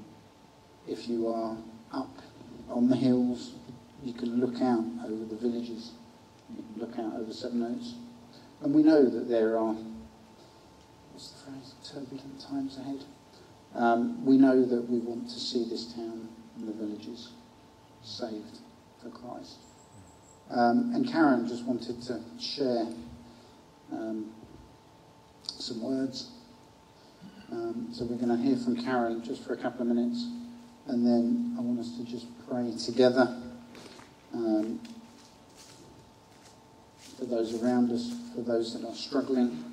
if 0.87 1.09
you 1.09 1.29
are 1.29 1.57
up 1.93 2.17
on 2.69 2.89
the 2.89 2.97
hills, 2.97 3.55
you 4.03 4.13
can 4.13 4.41
look 4.41 4.61
out 4.61 4.85
over 5.05 5.25
the 5.25 5.37
villages, 5.37 5.93
look 6.77 6.99
out 6.99 7.15
over 7.15 7.33
Sevenoaks. 7.33 7.95
And 8.61 8.75
we 8.75 8.83
know 8.83 9.09
that 9.09 9.29
there 9.29 9.59
are, 9.59 9.75
what's 11.13 11.31
the 11.31 11.51
phrase, 11.51 11.75
turbulent 11.85 12.41
times 12.41 12.79
ahead. 12.79 13.05
Um, 13.75 14.25
we 14.25 14.37
know 14.37 14.65
that 14.65 14.89
we 14.89 14.99
want 14.99 15.29
to 15.31 15.41
see 15.41 15.65
this 15.69 15.93
town 15.93 16.29
and 16.57 16.69
the 16.69 16.73
villages 16.73 17.31
saved 18.03 18.59
for 19.03 19.11
Christ. 19.11 19.57
Um, 20.51 20.93
and 20.95 21.09
Karen 21.11 21.49
just 21.49 21.65
wanted 21.65 22.03
to 22.03 22.21
share 22.39 22.87
um, 23.91 24.33
some 25.45 25.83
words. 25.83 26.31
Um, 27.51 27.89
so 27.93 28.05
we're 28.05 28.17
going 28.17 28.37
to 28.37 28.43
hear 28.43 28.57
from 28.57 28.83
Karen 28.83 29.23
just 29.23 29.45
for 29.45 29.53
a 29.53 29.57
couple 29.57 29.83
of 29.83 29.87
minutes, 29.89 30.27
and 30.87 31.07
then 31.07 31.55
I 31.59 31.61
want 31.61 31.81
us 31.81 31.97
to 31.99 32.05
just 32.05 32.27
pray 32.49 32.73
together 32.83 33.43
um, 34.35 34.81
for 37.19 37.25
those 37.25 37.63
around 37.63 37.91
us, 37.91 38.13
for 38.35 38.43
those 38.43 38.79
that 38.79 38.89
are 38.89 38.95
struggling. 38.95 39.65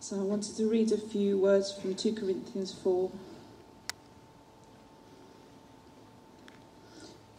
So 0.00 0.20
I 0.20 0.22
wanted 0.22 0.56
to 0.58 0.68
read 0.68 0.92
a 0.92 0.98
few 0.98 1.36
words 1.36 1.72
from 1.72 1.96
2 1.96 2.14
Corinthians 2.14 2.72
4. 2.72 3.10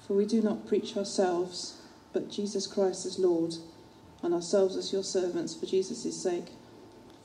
For 0.05 0.13
we 0.13 0.25
do 0.25 0.41
not 0.41 0.67
preach 0.67 0.97
ourselves, 0.97 1.81
but 2.11 2.29
Jesus 2.29 2.67
Christ 2.67 3.05
as 3.05 3.19
Lord, 3.19 3.55
and 4.21 4.33
ourselves 4.33 4.75
as 4.75 4.91
your 4.91 5.03
servants 5.03 5.55
for 5.55 5.65
Jesus' 5.65 6.21
sake. 6.21 6.47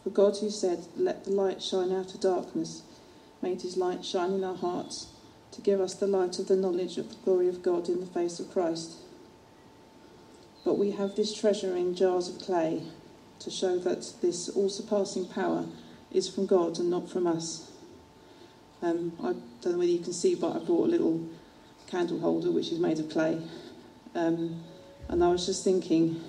For 0.04 0.11
God, 0.11 0.37
who 0.37 0.50
said, 0.50 0.87
Let 0.96 1.25
the 1.25 1.32
light 1.32 1.61
shine 1.61 1.92
out 1.92 2.14
of 2.14 2.20
darkness, 2.20 2.82
made 3.42 3.62
his 3.62 3.76
light 3.76 4.04
shine 4.04 4.32
in 4.32 4.44
our 4.44 4.54
hearts 4.54 5.08
to 5.50 5.61
give 5.61 5.80
us 5.80 5.94
the 5.94 6.06
light 6.06 6.38
of 6.38 6.49
the 6.49 6.56
knowledge 6.56 6.96
of 6.96 7.11
the 7.11 7.16
glory 7.25 7.49
of 7.49 7.62
God 7.62 7.88
in 7.88 8.00
the 8.00 8.06
face 8.06 8.40
of 8.40 8.50
Christ. 8.50 8.92
But 10.64 10.78
we 10.78 10.92
have 10.92 11.16
this 11.16 11.34
treasure 11.34 11.76
in 11.76 11.94
jars 11.94 12.28
of 12.28 12.40
clay 12.40 12.82
to 13.40 13.50
show 13.50 13.78
that 13.80 14.12
this 14.22 14.49
all 14.49 14.68
surpassing 14.68 15.26
power 15.26 15.66
is 16.11 16.28
from 16.28 16.46
God 16.46 16.78
and 16.78 16.88
not 16.88 17.11
from 17.11 17.26
us. 17.26 17.70
Um, 18.80 19.12
I 19.20 19.34
don't 19.61 19.72
know 19.72 19.78
whether 19.78 19.90
you 19.90 19.99
can 19.99 20.12
see, 20.12 20.34
but 20.34 20.56
I 20.56 20.58
brought 20.61 20.88
a 20.88 20.90
little 20.90 21.28
candle 21.88 22.20
holder 22.20 22.50
which 22.50 22.70
is 22.70 22.78
made 22.78 22.99
of 22.99 23.11
clay. 23.11 23.40
Um, 24.14 24.62
and 25.08 25.22
I 25.22 25.28
was 25.28 25.46
just 25.46 25.64
thinking, 25.64 26.22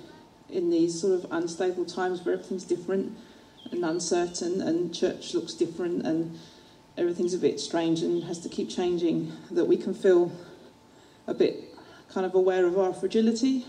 in 0.50 0.70
these 0.70 1.00
sort 1.00 1.14
of 1.14 1.30
unstable 1.32 1.84
times 1.84 2.24
where 2.24 2.34
everything's 2.34 2.64
different 2.64 3.16
and 3.70 3.84
uncertain 3.84 4.60
and 4.60 4.94
church 4.94 5.34
looks 5.34 5.54
different 5.54 6.06
and 6.06 6.38
everything's 6.96 7.34
a 7.34 7.38
bit 7.38 7.60
strange 7.60 8.02
and 8.02 8.24
has 8.24 8.38
to 8.40 8.48
keep 8.48 8.70
changing, 8.70 9.32
that 9.50 9.64
we 9.64 9.76
can 9.76 9.94
feel 9.94 10.32
a 11.26 11.34
bit 11.34 11.74
kind 12.12 12.26
of 12.26 12.34
aware 12.34 12.66
of 12.66 12.78
our 12.78 12.92
fragility, 12.92 13.66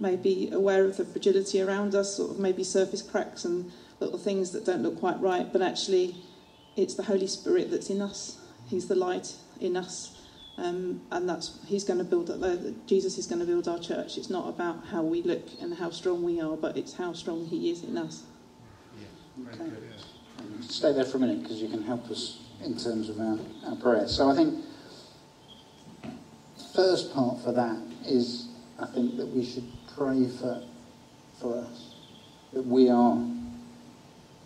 maybe 0.00 0.50
aware 0.52 0.84
of 0.84 0.96
the 0.96 1.04
fragility 1.04 1.60
around 1.60 1.94
us, 1.94 2.16
sort 2.16 2.32
of 2.32 2.38
maybe 2.38 2.64
surface 2.64 3.02
cracks 3.02 3.44
and 3.44 3.70
little 4.00 4.18
things 4.18 4.50
that 4.50 4.64
don't 4.64 4.82
look 4.82 4.98
quite 4.98 5.20
right, 5.20 5.52
but 5.52 5.62
actually 5.62 6.16
it's 6.76 6.94
the 6.94 7.04
Holy 7.04 7.26
Spirit 7.26 7.70
that's 7.70 7.90
in 7.90 8.00
us. 8.00 8.38
He's 8.68 8.88
the 8.88 8.94
light 8.94 9.34
in 9.60 9.76
us. 9.76 10.18
Um, 10.56 11.02
and 11.10 11.28
that's 11.28 11.58
he's 11.66 11.82
going 11.82 11.98
to 11.98 12.04
build 12.04 12.30
uh, 12.30 12.56
Jesus 12.86 13.18
is 13.18 13.26
going 13.26 13.40
to 13.40 13.44
build 13.44 13.66
our 13.66 13.78
church. 13.78 14.16
It's 14.16 14.30
not 14.30 14.48
about 14.48 14.86
how 14.86 15.02
we 15.02 15.20
look 15.22 15.48
and 15.60 15.74
how 15.74 15.90
strong 15.90 16.22
we 16.22 16.40
are, 16.40 16.56
but 16.56 16.76
it's 16.76 16.94
how 16.94 17.12
strong 17.12 17.46
He 17.46 17.70
is 17.70 17.82
in 17.82 17.98
us. 17.98 18.22
Okay. 19.52 19.70
Stay 20.68 20.92
there 20.92 21.04
for 21.04 21.18
a 21.18 21.20
minute 21.20 21.42
because 21.42 21.60
you 21.60 21.68
can 21.68 21.82
help 21.82 22.10
us 22.10 22.40
in 22.64 22.76
terms 22.76 23.08
of 23.08 23.20
our, 23.20 23.38
our 23.66 23.76
prayer. 23.76 24.08
So 24.08 24.30
I 24.30 24.34
think 24.34 24.64
the 26.02 26.64
first 26.74 27.14
part 27.14 27.42
for 27.42 27.52
that 27.52 27.80
is 28.06 28.48
I 28.78 28.86
think 28.86 29.16
that 29.16 29.26
we 29.26 29.44
should 29.44 29.70
pray 29.96 30.26
for 30.28 30.62
for 31.40 31.58
us 31.58 31.94
that 32.52 32.64
we 32.64 32.88
are 32.88 33.16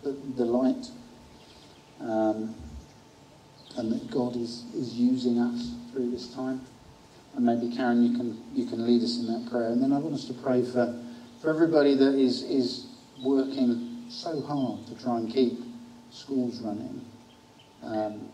the, 0.02 0.12
the 0.37 0.45
light 0.45 0.87
um, 2.00 2.54
and 3.76 3.92
that 3.92 4.11
God 4.11 4.37
is, 4.37 4.64
is 4.75 4.95
using 4.95 5.38
us 5.38 5.75
through 5.92 6.11
this 6.11 6.33
time. 6.35 6.62
And 7.37 7.45
maybe 7.45 7.75
Karen, 7.75 8.02
you 8.02 8.16
can 8.16 8.42
you 8.54 8.66
can 8.66 8.87
lead 8.87 9.02
us 9.02 9.18
in 9.18 9.26
that 9.26 9.50
prayer. 9.50 9.68
And 9.68 9.83
then 9.83 9.92
I 9.92 9.99
want 9.99 10.14
us 10.14 10.25
to 10.26 10.35
pray 10.35 10.64
for, 10.64 10.99
for 11.40 11.50
everybody 11.50 11.95
that 11.95 12.14
is 12.14 12.42
is 12.42 12.87
working 13.23 14.07
so 14.09 14.40
hard 14.42 14.87
to 14.87 15.02
try 15.02 15.18
and 15.18 15.33
keep 15.33 15.68
schools 16.11 16.61
running, 16.61 17.05
um, 17.83 18.29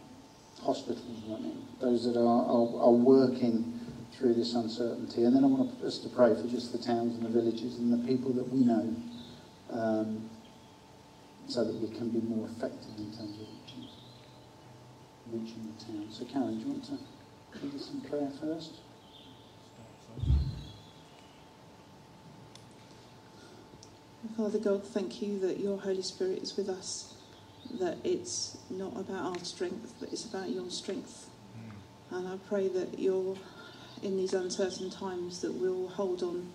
hospitals 0.62 1.22
running, 1.28 1.66
those 1.80 2.04
that 2.04 2.18
are, 2.18 2.44
are, 2.44 2.82
are 2.82 2.92
working 2.92 3.80
through 4.12 4.34
this 4.34 4.54
uncertainty. 4.54 5.24
And 5.24 5.34
then 5.34 5.44
I 5.44 5.48
want 5.48 5.82
us 5.82 5.98
to 5.98 6.08
pray 6.08 6.34
for 6.34 6.46
just 6.48 6.72
the 6.72 6.78
towns 6.78 7.16
and 7.16 7.24
the 7.24 7.28
villages 7.28 7.78
and 7.78 7.92
the 7.92 8.06
people 8.06 8.32
that 8.32 8.48
we 8.48 8.60
know 8.60 8.94
um, 9.70 10.30
so 11.48 11.64
that 11.64 11.74
we 11.74 11.88
can 11.88 12.10
be 12.10 12.20
more 12.20 12.48
effective 12.48 12.96
in 12.96 13.12
terms 13.12 13.38
of 13.40 13.46
reaching, 13.48 13.88
reaching 15.32 15.74
the 15.76 15.84
town. 15.84 16.06
So, 16.10 16.24
Karen, 16.24 16.58
do 16.58 16.64
you 16.64 16.72
want 16.72 16.84
to 16.84 16.98
lead 17.62 17.74
us 17.74 17.90
in 17.92 18.00
prayer 18.02 18.30
first? 18.40 18.80
Father 24.36 24.58
God, 24.58 24.84
thank 24.84 25.22
you 25.22 25.38
that 25.40 25.60
your 25.60 25.78
Holy 25.78 26.02
Spirit 26.02 26.42
is 26.42 26.56
with 26.56 26.68
us, 26.68 27.13
that 27.80 27.98
it's 28.04 28.56
not 28.70 28.96
about 28.96 29.36
our 29.36 29.44
strength, 29.44 29.94
but 30.00 30.10
it's 30.12 30.24
about 30.24 30.50
your 30.50 30.70
strength. 30.70 31.28
And 32.10 32.28
I 32.28 32.36
pray 32.48 32.68
that 32.68 32.98
you're, 32.98 33.36
in 34.02 34.16
these 34.16 34.34
uncertain 34.34 34.90
times, 34.90 35.40
that 35.40 35.52
we'll 35.52 35.88
hold 35.88 36.22
on 36.22 36.52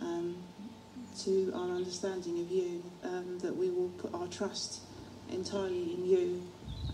um, 0.00 0.36
to 1.20 1.52
our 1.54 1.70
understanding 1.70 2.40
of 2.40 2.50
you, 2.50 2.82
um, 3.04 3.38
that 3.40 3.56
we 3.56 3.70
will 3.70 3.88
put 3.98 4.14
our 4.14 4.26
trust 4.28 4.80
entirely 5.30 5.94
in 5.94 6.06
you 6.06 6.42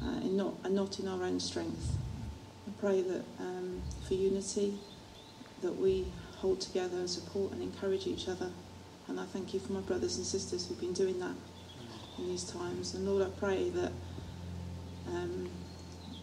uh, 0.02 0.16
and, 0.16 0.36
not, 0.36 0.54
and 0.64 0.74
not 0.74 0.98
in 0.98 1.06
our 1.06 1.22
own 1.22 1.38
strength. 1.38 1.96
I 2.66 2.70
pray 2.80 3.02
that 3.02 3.24
um, 3.38 3.82
for 4.06 4.14
unity, 4.14 4.78
that 5.62 5.76
we 5.76 6.06
hold 6.38 6.60
together 6.60 6.96
and 6.96 7.08
support 7.08 7.52
and 7.52 7.62
encourage 7.62 8.06
each 8.06 8.28
other. 8.28 8.50
And 9.06 9.20
I 9.20 9.24
thank 9.24 9.54
you 9.54 9.60
for 9.60 9.72
my 9.72 9.80
brothers 9.80 10.16
and 10.16 10.26
sisters 10.26 10.66
who've 10.66 10.80
been 10.80 10.92
doing 10.92 11.20
that 11.20 11.34
in 12.22 12.28
these 12.28 12.44
times. 12.44 12.94
And 12.94 13.06
Lord, 13.06 13.22
I 13.22 13.30
pray 13.38 13.70
that 13.70 13.92
um, 15.08 15.50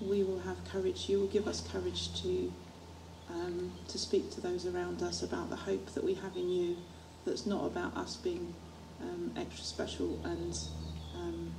we 0.01 0.23
will 0.23 0.39
have 0.39 0.57
courage. 0.71 1.09
You 1.09 1.19
will 1.19 1.27
give 1.27 1.47
us 1.47 1.61
courage 1.61 2.21
to 2.23 2.51
um, 3.29 3.71
to 3.87 3.99
speak 3.99 4.31
to 4.31 4.41
those 4.41 4.65
around 4.65 5.03
us 5.03 5.21
about 5.21 5.49
the 5.49 5.55
hope 5.55 5.93
that 5.93 6.03
we 6.03 6.15
have 6.15 6.35
in 6.35 6.49
you. 6.49 6.77
That's 7.25 7.45
not 7.45 7.65
about 7.65 7.95
us 7.95 8.15
being 8.15 8.53
um, 9.01 9.31
extra 9.37 9.63
special, 9.63 10.19
and 10.23 10.57
um, 11.15 11.51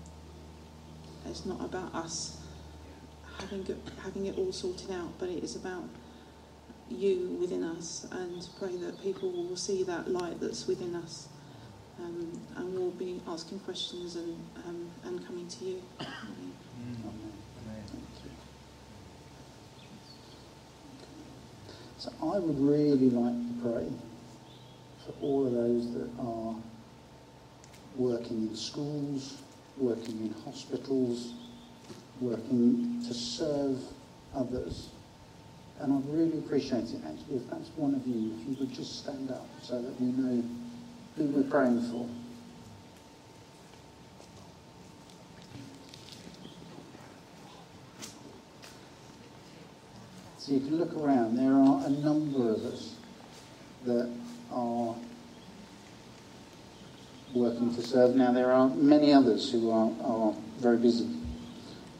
it's 1.27 1.47
not 1.47 1.61
about 1.61 1.95
us 1.95 2.39
having 3.39 3.65
having 4.03 4.27
it 4.27 4.39
all 4.39 4.53
sorted 4.53 4.91
out. 4.91 5.13
But 5.19 5.29
it 5.29 5.45
is 5.45 5.55
about 5.55 5.85
you 6.89 7.37
within 7.41 7.63
us, 7.63 8.07
and 8.11 8.49
pray 8.59 8.77
that 8.77 9.01
people 9.03 9.31
will 9.31 9.57
see 9.57 9.85
that 9.85 10.11
light 10.11 10.41
that's 10.41 10.67
within 10.67 10.97
us. 10.97 11.29
Um, 12.03 12.41
and 12.57 12.75
we'll 12.75 12.91
be 12.93 13.21
asking 13.29 13.61
questions 13.61 14.17
and, 14.17 14.37
um, 14.67 14.91
and 15.05 15.27
coming 15.27 15.47
to 15.47 15.65
you. 15.65 15.83
So 21.99 22.11
I 22.23 22.39
would 22.39 22.59
really 22.59 23.11
like 23.11 23.35
to 23.35 23.63
pray 23.63 23.87
for 25.05 25.13
all 25.21 25.47
of 25.47 25.53
those 25.53 25.93
that 25.93 26.09
are 26.19 26.55
working 27.97 28.49
in 28.49 28.57
schools, 28.57 29.37
working 29.77 30.19
in 30.21 30.35
hospitals, 30.45 31.35
working 32.23 33.05
to 33.07 33.13
serve 33.13 33.79
others. 34.35 34.89
And 35.79 35.93
I'd 35.93 36.07
really 36.07 36.39
appreciate 36.39 36.85
it 36.85 37.03
actually 37.07 37.37
if 37.37 37.51
that's 37.51 37.69
one 37.77 37.95
of 37.95 38.07
you, 38.07 38.35
if 38.35 38.49
you 38.49 38.57
would 38.61 38.73
just 38.73 39.03
stand 39.03 39.31
up 39.31 39.47
so 39.63 39.83
that 39.83 40.01
we 40.01 40.13
know 40.13 40.43
who 41.21 41.27
we're 41.27 41.51
praying 41.51 41.83
for. 41.83 42.09
So 50.39 50.53
you 50.53 50.61
can 50.61 50.79
look 50.79 50.97
around. 50.97 51.37
There 51.37 51.53
are 51.53 51.87
a 51.87 51.91
number 51.91 52.51
of 52.51 52.65
us 52.65 52.95
that 53.85 54.11
are 54.51 54.95
working 57.35 57.75
to 57.75 57.83
serve. 57.83 58.17
Now 58.17 58.33
there 58.33 58.51
are 58.51 58.69
many 58.71 59.13
others 59.13 59.53
who 59.53 59.71
are, 59.71 59.93
are 60.03 60.35
very 60.59 60.79
busy. 60.79 61.09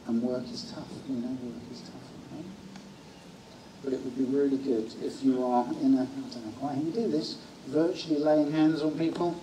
And 0.07 0.23
work 0.23 0.43
is 0.51 0.71
tough. 0.73 0.87
you 1.07 1.17
know 1.17 1.29
work 1.43 1.61
is 1.71 1.81
tough. 1.81 1.93
Right? 2.33 2.45
But 3.83 3.93
it 3.93 4.03
would 4.03 4.17
be 4.17 4.23
really 4.23 4.57
good 4.57 4.91
if 5.03 5.23
you 5.23 5.45
are 5.45 5.63
in 5.79 5.93
a, 5.93 6.01
I 6.01 6.05
don't 6.05 6.45
know 6.45 6.53
quite 6.59 6.75
how 6.75 6.81
you 6.81 6.91
do 6.91 7.07
this, 7.07 7.37
virtually 7.67 8.19
laying 8.19 8.51
hands 8.51 8.81
on 8.81 8.97
people. 8.97 9.39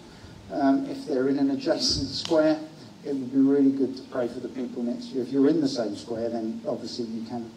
Um, 0.52 0.87
if 0.87 1.06
they're 1.06 1.28
in 1.28 1.38
an 1.38 1.50
adjacent 1.50 2.08
square, 2.08 2.58
it 3.04 3.14
would 3.14 3.32
be 3.32 3.38
really 3.38 3.70
good 3.70 3.96
to 3.96 4.02
pray 4.04 4.28
for 4.28 4.40
the 4.40 4.48
people 4.48 4.82
next 4.82 5.10
to 5.10 5.16
you. 5.16 5.22
If 5.22 5.28
you're 5.28 5.48
in 5.48 5.60
the 5.60 5.68
same 5.68 5.96
square, 5.96 6.28
then 6.28 6.60
obviously 6.66 7.04
you 7.06 7.26
can, 7.26 7.50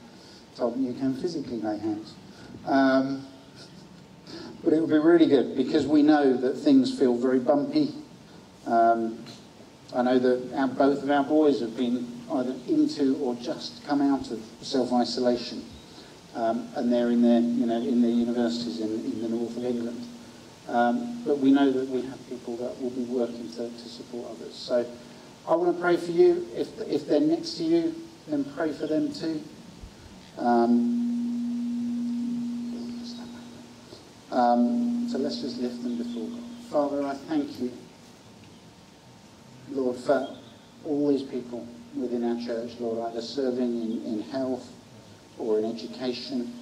you 0.78 0.94
can 0.94 1.16
physically 1.16 1.60
lay 1.60 1.78
hands. 1.78 2.14
Um, 2.66 3.26
but 4.64 4.74
it 4.74 4.80
would 4.80 4.90
be 4.90 4.98
really 4.98 5.26
good 5.26 5.56
because 5.56 5.88
we 5.88 6.04
know 6.04 6.36
that 6.38 6.54
things 6.54 6.98
feel 6.98 7.16
very 7.16 7.40
bumpy. 7.40 7.96
Um, 8.68 9.26
I 9.96 10.04
know 10.04 10.20
that 10.20 10.54
our, 10.56 10.68
both 10.68 11.04
of 11.04 11.10
our 11.10 11.24
boys 11.24 11.60
have 11.62 11.76
been 11.76 12.22
either 12.32 12.56
into 12.68 13.18
or 13.18 13.36
just 13.36 13.86
come 13.86 14.02
out 14.02 14.32
of 14.32 14.42
self-isolation, 14.62 15.66
um, 16.36 16.70
and 16.76 16.94
they're 16.94 17.10
in 17.10 17.22
their, 17.22 17.42
you 17.42 17.66
know, 17.66 17.78
in 17.78 18.02
their 18.02 18.12
universities 18.12 18.80
in, 18.80 18.90
in 18.90 19.22
the 19.22 19.30
north 19.30 19.58
of 19.58 19.66
England. 19.66 20.08
Um, 20.72 21.22
but 21.26 21.38
we 21.40 21.52
know 21.52 21.70
that 21.70 21.90
we 21.90 22.02
have 22.04 22.30
people 22.30 22.56
that 22.58 22.82
will 22.82 22.92
be 22.92 23.04
working 23.04 23.52
to, 23.52 23.70
to 23.70 23.90
support 23.90 24.32
others. 24.32 24.56
So 24.56 24.86
I 25.46 25.54
want 25.56 25.76
to 25.76 25.82
pray 25.82 25.98
for 25.98 26.12
you. 26.12 26.48
If, 26.56 26.80
if 26.80 27.08
they're 27.08 27.20
next 27.20 27.58
to 27.58 27.64
you, 27.66 27.94
then 28.28 28.46
pray 28.56 28.72
for 28.72 28.88
them 28.88 29.12
too. 29.12 29.44
Um, 30.38 31.12
um, 34.32 35.10
so 35.10 35.18
let's 35.18 35.42
just 35.42 35.58
lift 35.58 35.84
them 35.84 35.98
before 35.98 36.30
God. 36.30 36.40
Father, 36.70 37.04
I 37.06 37.16
thank 37.16 37.60
you, 37.60 37.74
Lord, 39.72 39.98
for 39.98 40.38
all 40.86 41.10
these 41.10 41.24
people 41.24 41.68
within 41.98 42.24
our 42.24 42.40
church, 42.46 42.80
Lord, 42.80 43.12
either 43.12 43.22
serving 43.22 43.82
in, 43.82 44.06
in 44.06 44.22
health 44.22 44.72
or 45.38 45.60
in 45.60 45.66
education, 45.66 46.54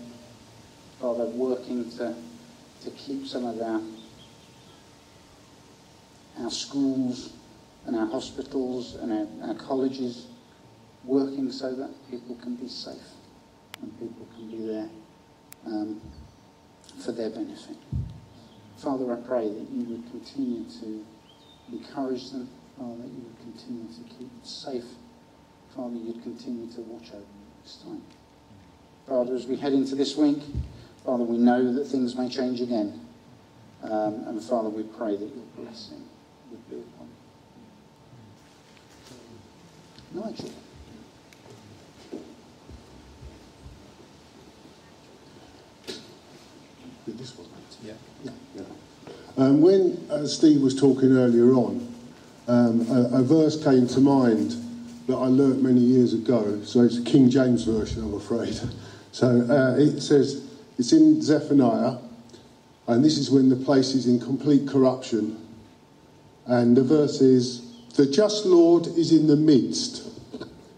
Father, 0.99 1.25
working 1.25 1.91
to, 1.91 2.15
to 2.83 2.89
keep 2.91 3.27
some 3.27 3.45
of 3.45 3.61
our 3.61 3.79
our 6.41 6.51
schools 6.51 7.34
and 7.86 7.96
our 7.96 8.08
hospitals 8.08 8.96
and 8.96 9.12
our, 9.12 9.50
our 9.50 9.55
colleges 9.55 10.27
working 11.03 11.51
so 11.51 11.74
that 11.75 11.89
people 12.10 12.36
can 12.36 12.55
be 12.55 12.67
safe 12.67 12.98
and 13.81 14.00
people 14.00 14.27
can 14.36 14.50
be 14.50 14.67
there 14.67 14.89
um, 15.65 16.01
for 17.03 17.12
their 17.12 17.29
benefit. 17.29 17.77
Father, 18.77 19.12
I 19.12 19.15
pray 19.15 19.48
that 19.48 19.69
you 19.72 19.84
would 19.86 20.10
continue 20.12 20.65
to 20.81 21.05
encourage 21.72 22.31
them, 22.31 22.50
Father, 22.77 22.98
that 22.98 23.08
you 23.08 23.24
would 23.24 23.39
continue 23.39 23.88
to 23.88 24.01
keep 24.10 24.29
them 24.29 24.43
safe. 24.43 24.86
Father, 25.75 25.96
you'd 25.96 26.24
continue 26.24 26.72
to 26.74 26.81
watch 26.81 27.10
over 27.10 27.19
them 27.19 27.25
this 27.63 27.77
time. 27.84 28.01
Father, 29.08 29.36
as 29.36 29.48
we 29.48 29.58
head 29.58 29.74
into 29.74 29.96
this 29.96 30.15
week, 30.15 30.41
Father, 31.05 31.24
we 31.24 31.38
know 31.38 31.74
that 31.74 31.86
things 31.86 32.15
may 32.15 32.29
change 32.29 32.62
again. 32.62 33.05
Um, 33.84 34.27
and 34.27 34.43
Father, 34.43 34.69
we 34.69 34.84
pray 34.84 35.15
that 35.15 35.36
your 35.36 35.46
blessing 35.55 36.03
would 36.51 36.69
be 36.69 36.75
upon 36.75 37.07
you. 40.13 40.21
Nigel. 40.21 40.51
This 47.07 47.37
one. 47.37 47.47
Yeah. 47.83 47.93
Yeah. 48.23 48.63
Um, 49.37 49.61
when 49.61 50.05
uh, 50.11 50.25
Steve 50.27 50.61
was 50.61 50.75
talking 50.79 51.11
earlier 51.11 51.53
on, 51.53 51.93
um, 52.47 52.81
a, 52.89 53.19
a 53.19 53.23
verse 53.23 53.61
came 53.63 53.87
to 53.87 53.99
mind 53.99 54.55
that 55.07 55.15
I 55.15 55.25
learnt 55.27 55.63
many 55.63 55.79
years 55.79 56.13
ago. 56.13 56.61
So 56.63 56.81
it's 56.81 56.97
a 56.97 57.03
King 57.03 57.29
James 57.29 57.63
version, 57.63 58.03
I'm 58.03 58.13
afraid. 58.13 58.59
So 59.11 59.27
uh, 59.27 59.75
it 59.75 60.01
says, 60.01 60.47
it's 60.77 60.93
in 60.93 61.19
Zephaniah, 61.19 61.97
and 62.85 63.03
this 63.03 63.17
is 63.17 63.31
when 63.31 63.49
the 63.49 63.55
place 63.55 63.95
is 63.95 64.05
in 64.05 64.19
complete 64.19 64.67
corruption. 64.67 65.48
And 66.49 66.75
the 66.75 66.83
verse 66.83 67.21
is, 67.21 67.61
The 67.95 68.07
just 68.07 68.45
Lord 68.45 68.87
is 68.87 69.11
in 69.11 69.27
the 69.27 69.35
midst. 69.35 70.09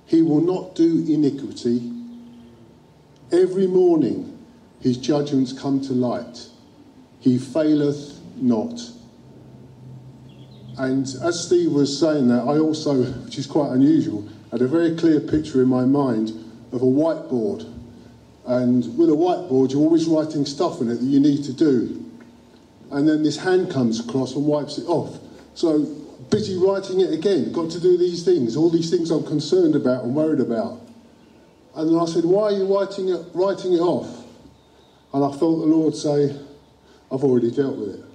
He 0.05 0.21
will 0.21 0.41
not 0.41 0.75
do 0.75 1.05
iniquity. 1.07 1.89
Every 3.31 3.67
morning 3.67 4.38
his 4.81 4.97
judgments 4.97 5.53
come 5.53 5.79
to 5.81 5.93
light. 5.93 6.47
He 7.21 7.38
faileth 7.38 8.19
not. 8.36 8.81
And 10.77 11.07
as 11.23 11.45
Steve 11.45 11.71
was 11.71 11.97
saying 11.97 12.27
that, 12.27 12.41
I 12.41 12.57
also, 12.57 13.03
which 13.03 13.38
is 13.38 13.47
quite 13.47 13.71
unusual, 13.71 14.27
had 14.51 14.62
a 14.62 14.67
very 14.67 14.97
clear 14.97 15.21
picture 15.21 15.62
in 15.62 15.69
my 15.69 15.86
mind 15.86 16.29
of 16.73 16.81
a 16.81 16.86
whiteboard. 16.86 17.71
And 18.45 18.97
with 18.97 19.10
a 19.10 19.13
whiteboard, 19.13 19.71
you're 19.71 19.81
always 19.81 20.05
writing 20.05 20.45
stuff 20.45 20.81
on 20.81 20.89
it 20.89 20.95
that 20.95 21.05
you 21.05 21.21
need 21.21 21.45
to 21.45 21.53
do. 21.53 22.03
And 22.89 23.07
then 23.07 23.23
this 23.23 23.38
hand 23.38 23.71
comes 23.71 24.01
across 24.01 24.36
and 24.36 24.45
wipes 24.45 24.77
it 24.77 24.88
off. 24.88 25.20
So, 25.53 25.83
busy 26.29 26.57
writing 26.57 27.01
it 27.01 27.13
again, 27.13 27.51
got 27.51 27.69
to 27.71 27.79
do 27.79 27.97
these 27.97 28.23
things, 28.23 28.55
all 28.55 28.69
these 28.69 28.89
things 28.89 29.11
I'm 29.11 29.25
concerned 29.25 29.75
about 29.75 30.05
and 30.05 30.15
worried 30.15 30.39
about. 30.39 30.79
And 31.75 31.89
then 31.89 31.99
I 31.99 32.05
said, 32.05 32.25
Why 32.25 32.43
are 32.43 32.51
you 32.51 32.73
writing 32.73 33.09
it, 33.09 33.25
writing 33.33 33.73
it 33.73 33.79
off? 33.79 34.25
And 35.13 35.23
I 35.23 35.29
felt 35.29 35.59
the 35.59 35.65
Lord 35.65 35.95
say, 35.95 36.35
I've 37.11 37.23
already 37.23 37.51
dealt 37.51 37.77
with 37.77 37.99
it. 37.99 38.05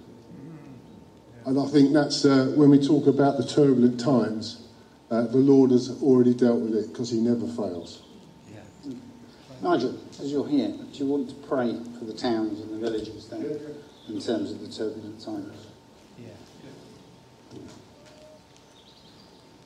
And 1.44 1.60
I 1.60 1.66
think 1.66 1.92
that's 1.92 2.24
uh, 2.24 2.52
when 2.56 2.70
we 2.70 2.84
talk 2.84 3.06
about 3.06 3.36
the 3.36 3.46
turbulent 3.46 4.00
times, 4.00 4.66
uh, 5.10 5.26
the 5.26 5.36
Lord 5.36 5.70
has 5.70 5.90
already 6.02 6.34
dealt 6.34 6.60
with 6.60 6.74
it 6.74 6.88
because 6.88 7.10
he 7.10 7.20
never 7.20 7.46
fails. 7.46 8.02
Nigel, 9.62 9.98
as 10.20 10.30
you're 10.30 10.46
here, 10.46 10.68
do 10.68 10.98
you 10.98 11.06
want 11.06 11.28
to 11.30 11.34
pray 11.46 11.78
for 11.98 12.04
the 12.04 12.12
towns 12.12 12.60
and 12.60 12.74
the 12.74 12.78
villages 12.78 13.28
there 13.28 13.40
in 14.08 14.20
terms 14.20 14.50
of 14.50 14.60
the 14.60 14.68
turbulent 14.68 15.20
times? 15.20 15.66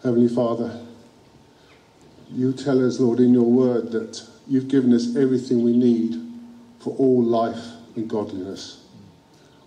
Heavenly 0.03 0.35
Father, 0.35 0.81
you 2.33 2.55
tell 2.55 2.87
us, 2.87 2.99
Lord, 2.99 3.21
in 3.21 3.35
your 3.35 3.51
word 3.51 3.93
that 3.93 4.27
you've 4.49 4.69
given 4.69 4.95
us 4.95 5.15
everything 5.15 5.63
we 5.63 5.77
need 5.77 6.17
for 6.79 6.97
all 6.97 7.23
life 7.23 7.63
and 7.97 8.09
godliness. 8.09 8.83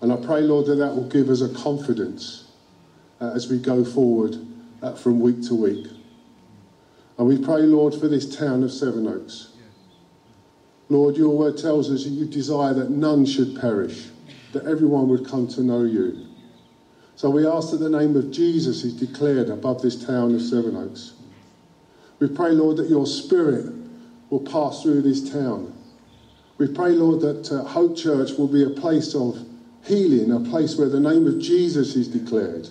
And 0.01 0.11
I 0.11 0.15
pray, 0.15 0.41
Lord, 0.41 0.65
that 0.65 0.75
that 0.75 0.95
will 0.95 1.07
give 1.07 1.29
us 1.29 1.41
a 1.41 1.53
confidence 1.53 2.45
uh, 3.21 3.31
as 3.35 3.47
we 3.47 3.59
go 3.59 3.85
forward 3.85 4.37
uh, 4.81 4.95
from 4.95 5.19
week 5.19 5.43
to 5.43 5.55
week. 5.55 5.85
And 7.19 7.27
we 7.27 7.37
pray, 7.37 7.61
Lord, 7.61 7.93
for 7.93 8.07
this 8.07 8.35
town 8.35 8.63
of 8.63 8.71
Sevenoaks. 8.71 9.49
Lord, 10.89 11.15
your 11.15 11.37
word 11.37 11.59
tells 11.59 11.91
us 11.91 12.05
that 12.05 12.09
you 12.09 12.25
desire 12.25 12.73
that 12.73 12.89
none 12.89 13.25
should 13.27 13.59
perish, 13.61 14.07
that 14.51 14.65
everyone 14.65 15.09
would 15.09 15.27
come 15.27 15.47
to 15.49 15.61
know 15.61 15.83
you. 15.83 16.27
So 17.15 17.29
we 17.29 17.47
ask 17.47 17.71
that 17.71 17.77
the 17.77 17.89
name 17.89 18.15
of 18.15 18.31
Jesus 18.31 18.83
is 18.83 18.93
declared 18.93 19.49
above 19.49 19.81
this 19.81 20.03
town 20.03 20.33
of 20.33 20.41
Sevenoaks. 20.41 21.13
We 22.19 22.27
pray, 22.27 22.51
Lord, 22.51 22.77
that 22.77 22.89
your 22.89 23.05
spirit 23.05 23.73
will 24.29 24.39
pass 24.39 24.81
through 24.81 25.01
this 25.03 25.31
town. 25.31 25.73
We 26.57 26.67
pray, 26.67 26.91
Lord, 26.91 27.21
that 27.21 27.51
uh, 27.51 27.63
Hope 27.63 27.97
Church 27.97 28.31
will 28.37 28.47
be 28.47 28.63
a 28.63 28.69
place 28.69 29.15
of 29.15 29.37
healing, 29.85 30.31
a 30.31 30.49
place 30.49 30.77
where 30.77 30.89
the 30.89 30.99
name 30.99 31.27
of 31.27 31.39
Jesus 31.39 31.95
is 31.95 32.07
declared. 32.07 32.69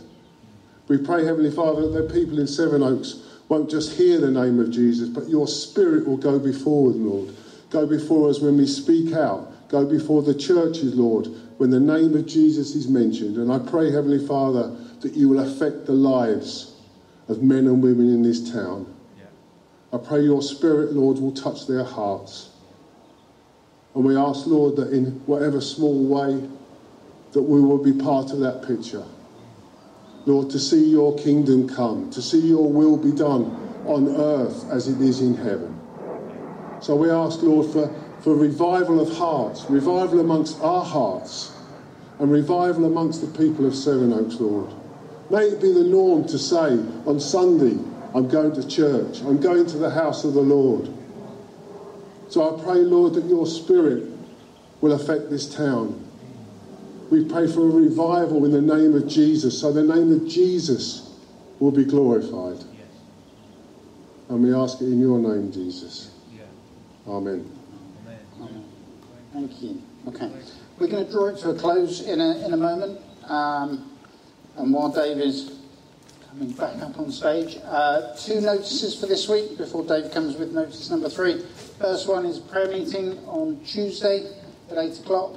We 0.89 0.99
pray, 0.99 1.25
Heavenly 1.25 1.51
Father, 1.51 1.89
that 1.89 2.09
the 2.09 2.13
people 2.13 2.39
in 2.39 2.47
Sevenoaks 2.47 3.23
won't 3.49 3.71
just 3.71 3.97
hear 3.97 4.21
the 4.21 4.31
name 4.31 4.59
of 4.59 4.71
Jesus, 4.71 5.09
but 5.09 5.29
your 5.29 5.47
spirit 5.47 6.07
will 6.07 6.17
go 6.17 6.39
before 6.39 6.93
them, 6.93 7.09
Lord. 7.09 7.35
Go 7.71 7.87
before 7.87 8.29
us 8.29 8.41
when 8.41 8.57
we 8.57 8.67
speak 8.67 9.15
out. 9.15 9.69
Go 9.69 9.87
before 9.87 10.23
the 10.23 10.35
churches, 10.35 10.95
Lord, 10.95 11.29
when 11.63 11.71
the 11.71 11.79
name 11.79 12.17
of 12.17 12.27
Jesus 12.27 12.75
is 12.75 12.89
mentioned. 12.89 13.37
And 13.37 13.53
I 13.53 13.61
pray, 13.61 13.93
Heavenly 13.93 14.27
Father, 14.27 14.77
that 14.99 15.13
you 15.13 15.29
will 15.29 15.39
affect 15.39 15.87
the 15.87 15.93
lives 15.93 16.75
of 17.29 17.41
men 17.41 17.69
and 17.69 17.81
women 17.81 18.13
in 18.13 18.21
this 18.21 18.53
town. 18.53 18.93
I 19.93 19.99
pray 19.99 20.23
your 20.23 20.43
spirit, 20.43 20.93
Lord, 20.93 21.21
will 21.21 21.31
touch 21.31 21.69
their 21.69 21.85
hearts. 21.85 22.51
And 23.95 24.05
we 24.05 24.17
ask, 24.17 24.45
Lord, 24.49 24.75
that 24.75 24.93
in 24.93 25.23
whatever 25.27 25.61
small 25.61 26.05
way, 26.05 26.49
that 27.31 27.43
we 27.43 27.61
will 27.61 27.79
be 27.79 27.93
part 27.93 28.33
of 28.33 28.41
that 28.41 28.67
picture. 28.67 29.05
Lord, 30.27 30.51
to 30.51 30.59
see 30.59 30.91
your 30.91 31.17
kingdom 31.17 31.69
come, 31.69 32.11
to 32.11 32.21
see 32.21 32.41
your 32.41 32.73
will 32.73 32.97
be 32.97 33.13
done 33.13 33.79
on 33.87 34.09
earth 34.17 34.69
as 34.73 34.89
it 34.89 35.01
is 35.01 35.21
in 35.21 35.37
heaven. 35.37 35.81
So 36.81 36.97
we 36.97 37.09
ask, 37.09 37.41
Lord, 37.41 37.73
for, 37.73 38.12
for 38.23 38.35
revival 38.37 39.01
of 39.01 39.17
hearts, 39.17 39.65
revival 39.69 40.21
amongst 40.21 40.61
our 40.61 40.85
hearts, 40.85 41.53
and 42.19 42.31
revival 42.31 42.85
amongst 42.85 43.21
the 43.21 43.39
people 43.39 43.67
of 43.67 43.75
Sevenoaks, 43.75 44.39
Lord. 44.39 44.73
May 45.29 45.47
it 45.47 45.61
be 45.61 45.73
the 45.73 45.85
norm 45.85 46.25
to 46.29 46.39
say 46.39 46.79
on 47.07 47.19
Sunday, 47.19 47.83
I'm 48.15 48.29
going 48.29 48.55
to 48.55 48.67
church, 48.69 49.21
I'm 49.23 49.41
going 49.41 49.67
to 49.67 49.79
the 49.79 49.91
house 49.91 50.25
of 50.25 50.35
the 50.35 50.41
Lord. 50.41 50.89
So 52.29 52.57
I 52.57 52.63
pray, 52.63 52.77
Lord, 52.77 53.15
that 53.15 53.25
your 53.25 53.47
spirit 53.47 54.05
will 54.81 54.93
affect 54.93 55.29
this 55.29 55.53
town. 55.53 55.99
We 57.11 57.25
pray 57.25 57.47
for 57.47 57.61
a 57.61 57.71
revival 57.71 58.45
in 58.45 58.53
the 58.53 58.63
name 58.63 58.95
of 58.95 59.09
Jesus, 59.09 59.61
so 59.61 59.73
the 59.73 59.83
name 59.83 60.13
of 60.13 60.29
Jesus 60.29 61.11
will 61.59 61.73
be 61.73 61.85
glorified. 61.85 62.65
And 64.29 64.43
we 64.43 64.55
ask 64.55 64.81
it 64.81 64.87
in 64.87 65.01
your 65.01 65.19
name, 65.19 65.53
Jesus. 65.53 66.11
Amen. 67.07 67.62
Thank 69.33 69.63
you. 69.63 69.83
Okay. 70.09 70.31
We're 70.79 70.89
going 70.89 71.07
to 71.07 71.11
draw 71.11 71.29
it 71.29 71.39
to 71.39 71.51
a 71.51 71.55
close 71.55 72.03
in 72.03 72.21
a, 72.21 72.45
in 72.45 72.53
a 72.53 72.57
moment. 72.57 73.01
Um, 73.25 73.97
and 74.57 74.73
while 74.73 74.91
Dave 74.91 75.19
is 75.19 75.59
coming 76.29 76.51
back 76.53 76.77
up 76.83 76.99
on 76.99 77.11
stage, 77.11 77.59
uh, 77.65 78.15
two 78.15 78.41
notices 78.43 78.99
for 78.99 79.07
this 79.07 79.29
week 79.29 79.57
before 79.57 79.85
Dave 79.85 80.11
comes 80.13 80.37
with 80.37 80.53
notice 80.53 80.91
number 80.91 81.09
three. 81.09 81.43
First 81.79 82.09
one 82.09 82.27
is 82.27 82.39
prayer 82.39 82.69
meeting 82.69 83.19
on 83.27 83.59
Tuesday 83.65 84.31
at 84.71 84.77
8 84.77 84.99
o'clock. 85.01 85.37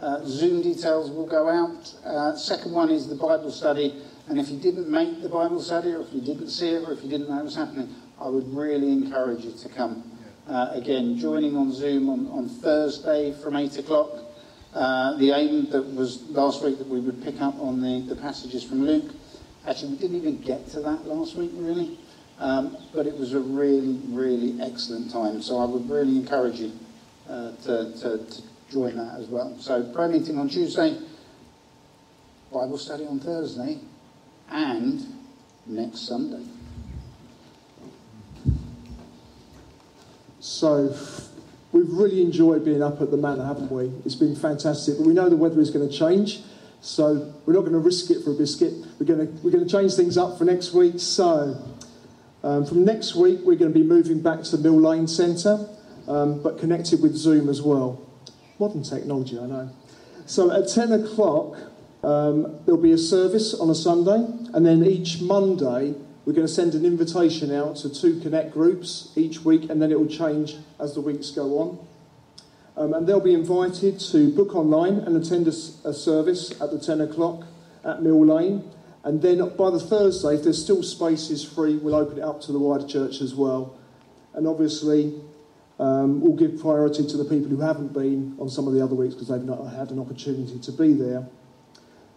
Uh, 0.00 0.24
Zoom 0.24 0.62
details 0.62 1.10
will 1.10 1.26
go 1.26 1.48
out. 1.48 1.94
Uh, 2.04 2.36
second 2.36 2.72
one 2.72 2.90
is 2.90 3.08
the 3.08 3.14
Bible 3.14 3.50
study. 3.50 4.02
And 4.28 4.38
if 4.38 4.48
you 4.48 4.58
didn't 4.58 4.90
make 4.90 5.22
the 5.22 5.28
Bible 5.28 5.60
study, 5.60 5.92
or 5.92 6.02
if 6.02 6.12
you 6.12 6.20
didn't 6.20 6.48
see 6.48 6.70
it, 6.70 6.86
or 6.86 6.92
if 6.92 7.02
you 7.02 7.08
didn't 7.08 7.28
know 7.28 7.38
it 7.38 7.44
was 7.44 7.56
happening, 7.56 7.94
I 8.20 8.28
would 8.28 8.52
really 8.52 8.90
encourage 8.90 9.44
you 9.44 9.52
to 9.52 9.68
come. 9.68 10.07
Uh, 10.48 10.70
again, 10.72 11.18
joining 11.18 11.54
on 11.58 11.70
Zoom 11.70 12.08
on, 12.08 12.26
on 12.28 12.48
Thursday 12.48 13.34
from 13.42 13.54
8 13.54 13.80
o'clock. 13.80 14.08
Uh, 14.72 15.14
the 15.18 15.30
aim 15.30 15.68
that 15.68 15.82
was 15.94 16.22
last 16.30 16.64
week 16.64 16.78
that 16.78 16.88
we 16.88 17.00
would 17.00 17.22
pick 17.22 17.38
up 17.42 17.54
on 17.60 17.82
the, 17.82 18.00
the 18.08 18.16
passages 18.16 18.64
from 18.64 18.86
Luke. 18.86 19.14
Actually, 19.66 19.90
we 19.90 19.98
didn't 19.98 20.16
even 20.16 20.40
get 20.40 20.66
to 20.70 20.80
that 20.80 21.06
last 21.06 21.36
week, 21.36 21.50
really. 21.52 21.98
Um, 22.38 22.78
but 22.94 23.06
it 23.06 23.18
was 23.18 23.34
a 23.34 23.40
really, 23.40 24.00
really 24.08 24.58
excellent 24.62 25.12
time. 25.12 25.42
So 25.42 25.58
I 25.58 25.66
would 25.66 25.90
really 25.90 26.16
encourage 26.16 26.60
you 26.60 26.72
uh, 27.28 27.52
to, 27.64 27.92
to, 28.00 28.24
to 28.24 28.42
join 28.70 28.96
that 28.96 29.20
as 29.20 29.26
well. 29.26 29.54
So 29.60 29.82
prayer 29.92 30.08
meeting 30.08 30.38
on 30.38 30.48
Tuesday, 30.48 30.98
Bible 32.50 32.78
study 32.78 33.04
on 33.04 33.20
Thursday, 33.20 33.80
and 34.50 35.04
next 35.66 36.08
Sunday. 36.08 36.57
So 40.48 40.96
we've 41.72 41.90
really 41.90 42.22
enjoyed 42.22 42.64
being 42.64 42.82
up 42.82 43.02
at 43.02 43.10
the 43.10 43.18
Manor, 43.18 43.44
haven't 43.44 43.70
we? 43.70 43.92
It's 44.06 44.14
been 44.14 44.34
fantastic. 44.34 44.96
But 44.96 45.06
we 45.06 45.12
know 45.12 45.28
the 45.28 45.36
weather 45.36 45.60
is 45.60 45.70
going 45.70 45.86
to 45.86 45.94
change. 45.94 46.40
So 46.80 47.34
we're 47.44 47.52
not 47.52 47.60
going 47.60 47.72
to 47.72 47.78
risk 47.78 48.10
it 48.10 48.24
for 48.24 48.30
a 48.30 48.34
biscuit. 48.34 48.72
We're 48.98 49.06
going 49.06 49.26
to, 49.26 49.42
we're 49.42 49.50
going 49.50 49.66
to 49.66 49.70
change 49.70 49.94
things 49.94 50.16
up 50.16 50.38
for 50.38 50.44
next 50.44 50.72
week. 50.72 50.94
So 50.96 51.62
um, 52.42 52.64
from 52.64 52.84
next 52.84 53.14
week, 53.14 53.40
we're 53.44 53.56
going 53.56 53.72
to 53.72 53.78
be 53.78 53.84
moving 53.84 54.22
back 54.22 54.42
to 54.44 54.56
the 54.56 54.62
Mill 54.62 54.80
Lane 54.80 55.06
Centre, 55.06 55.68
um, 56.06 56.42
but 56.42 56.58
connected 56.58 57.02
with 57.02 57.14
Zoom 57.14 57.50
as 57.50 57.60
well. 57.60 58.00
Modern 58.58 58.82
technology, 58.82 59.38
I 59.38 59.46
know. 59.46 59.70
So 60.24 60.50
at 60.50 60.68
10 60.68 60.92
o'clock, 60.92 61.58
um, 62.02 62.60
there'll 62.64 62.80
be 62.80 62.92
a 62.92 62.98
service 62.98 63.52
on 63.52 63.68
a 63.68 63.74
Sunday, 63.74 64.26
and 64.54 64.64
then 64.64 64.82
each 64.82 65.20
Monday, 65.20 65.94
we're 66.28 66.34
going 66.34 66.46
to 66.46 66.52
send 66.52 66.74
an 66.74 66.84
invitation 66.84 67.50
out 67.50 67.74
to 67.76 67.88
two 67.88 68.20
Connect 68.20 68.52
groups 68.52 69.14
each 69.16 69.46
week, 69.46 69.70
and 69.70 69.80
then 69.80 69.90
it 69.90 69.98
will 69.98 70.06
change 70.06 70.56
as 70.78 70.92
the 70.92 71.00
weeks 71.00 71.30
go 71.30 71.58
on. 71.58 71.78
Um, 72.76 72.92
and 72.92 73.06
they'll 73.06 73.18
be 73.18 73.32
invited 73.32 73.98
to 73.98 74.30
book 74.34 74.54
online 74.54 74.98
and 74.98 75.16
attend 75.16 75.48
a, 75.48 75.88
a 75.88 75.94
service 75.94 76.50
at 76.60 76.70
the 76.70 76.78
10 76.78 77.00
o'clock 77.00 77.46
at 77.82 78.02
Mill 78.02 78.26
Lane. 78.26 78.70
And 79.04 79.22
then 79.22 79.38
by 79.56 79.70
the 79.70 79.80
Thursday, 79.80 80.34
if 80.34 80.42
there's 80.42 80.62
still 80.62 80.82
spaces 80.82 81.42
free, 81.42 81.78
we'll 81.78 81.94
open 81.94 82.18
it 82.18 82.24
up 82.24 82.42
to 82.42 82.52
the 82.52 82.58
wider 82.58 82.86
church 82.86 83.22
as 83.22 83.34
well. 83.34 83.78
And 84.34 84.46
obviously, 84.46 85.18
um, 85.80 86.20
we'll 86.20 86.36
give 86.36 86.60
priority 86.60 87.06
to 87.06 87.16
the 87.16 87.24
people 87.24 87.48
who 87.48 87.60
haven't 87.60 87.94
been 87.94 88.36
on 88.38 88.50
some 88.50 88.68
of 88.68 88.74
the 88.74 88.84
other 88.84 88.94
weeks 88.94 89.14
because 89.14 89.28
they've 89.28 89.42
not 89.42 89.64
had 89.72 89.92
an 89.92 89.98
opportunity 89.98 90.58
to 90.58 90.72
be 90.72 90.92
there. 90.92 91.26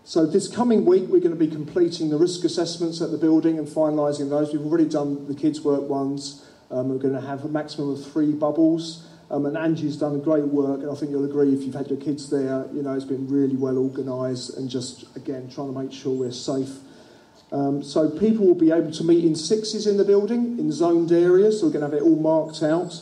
So 0.04 0.26
this 0.26 0.48
coming 0.48 0.84
week, 0.84 1.04
we're 1.04 1.20
going 1.20 1.32
to 1.32 1.36
be 1.36 1.48
completing 1.48 2.10
the 2.10 2.18
risk 2.18 2.44
assessments 2.44 3.02
at 3.02 3.12
the 3.12 3.18
building 3.18 3.60
and 3.60 3.68
finalising 3.68 4.30
those. 4.30 4.52
We've 4.52 4.66
already 4.66 4.90
done 4.90 5.28
the 5.28 5.36
kids' 5.36 5.62
work 5.62 5.88
ones. 5.88 6.44
Um, 6.72 6.90
we're 6.90 6.98
going 6.98 7.14
to 7.14 7.22
have 7.22 7.46
a 7.46 7.48
maximum 7.48 7.92
of 7.92 8.12
three 8.12 8.32
bubbles. 8.32 9.08
Um, 9.30 9.46
and 9.46 9.56
Angie's 9.56 9.96
done 9.96 10.20
great 10.20 10.44
work, 10.44 10.82
and 10.82 10.90
I 10.90 10.96
think 10.96 11.12
you'll 11.12 11.24
agree 11.24 11.54
if 11.54 11.62
you've 11.62 11.76
had 11.76 11.88
your 11.88 12.00
kids 12.00 12.30
there, 12.30 12.66
you 12.74 12.82
know, 12.82 12.94
it's 12.94 13.06
been 13.06 13.30
really 13.30 13.56
well 13.56 13.78
organised 13.78 14.58
and 14.58 14.70
just, 14.70 15.16
again, 15.16 15.50
trying 15.50 15.74
to 15.74 15.80
make 15.80 15.94
sure 15.94 16.14
we're 16.14 16.32
safe. 16.34 16.80
Um, 17.54 17.82
so 17.82 18.10
people 18.10 18.46
will 18.46 18.56
be 18.56 18.72
able 18.72 18.92
to 18.92 19.04
meet 19.06 19.24
in 19.24 19.36
sixes 19.36 19.88
in 19.88 19.96
the 19.96 20.04
building, 20.04 20.60
in 20.60 20.70
zoned 20.72 21.14
areas, 21.14 21.60
so 21.60 21.68
we're 21.68 21.74
going 21.74 21.90
to 21.90 21.96
have 21.96 22.02
it 22.02 22.06
all 22.06 22.18
marked 22.18 22.62
out. 22.64 23.02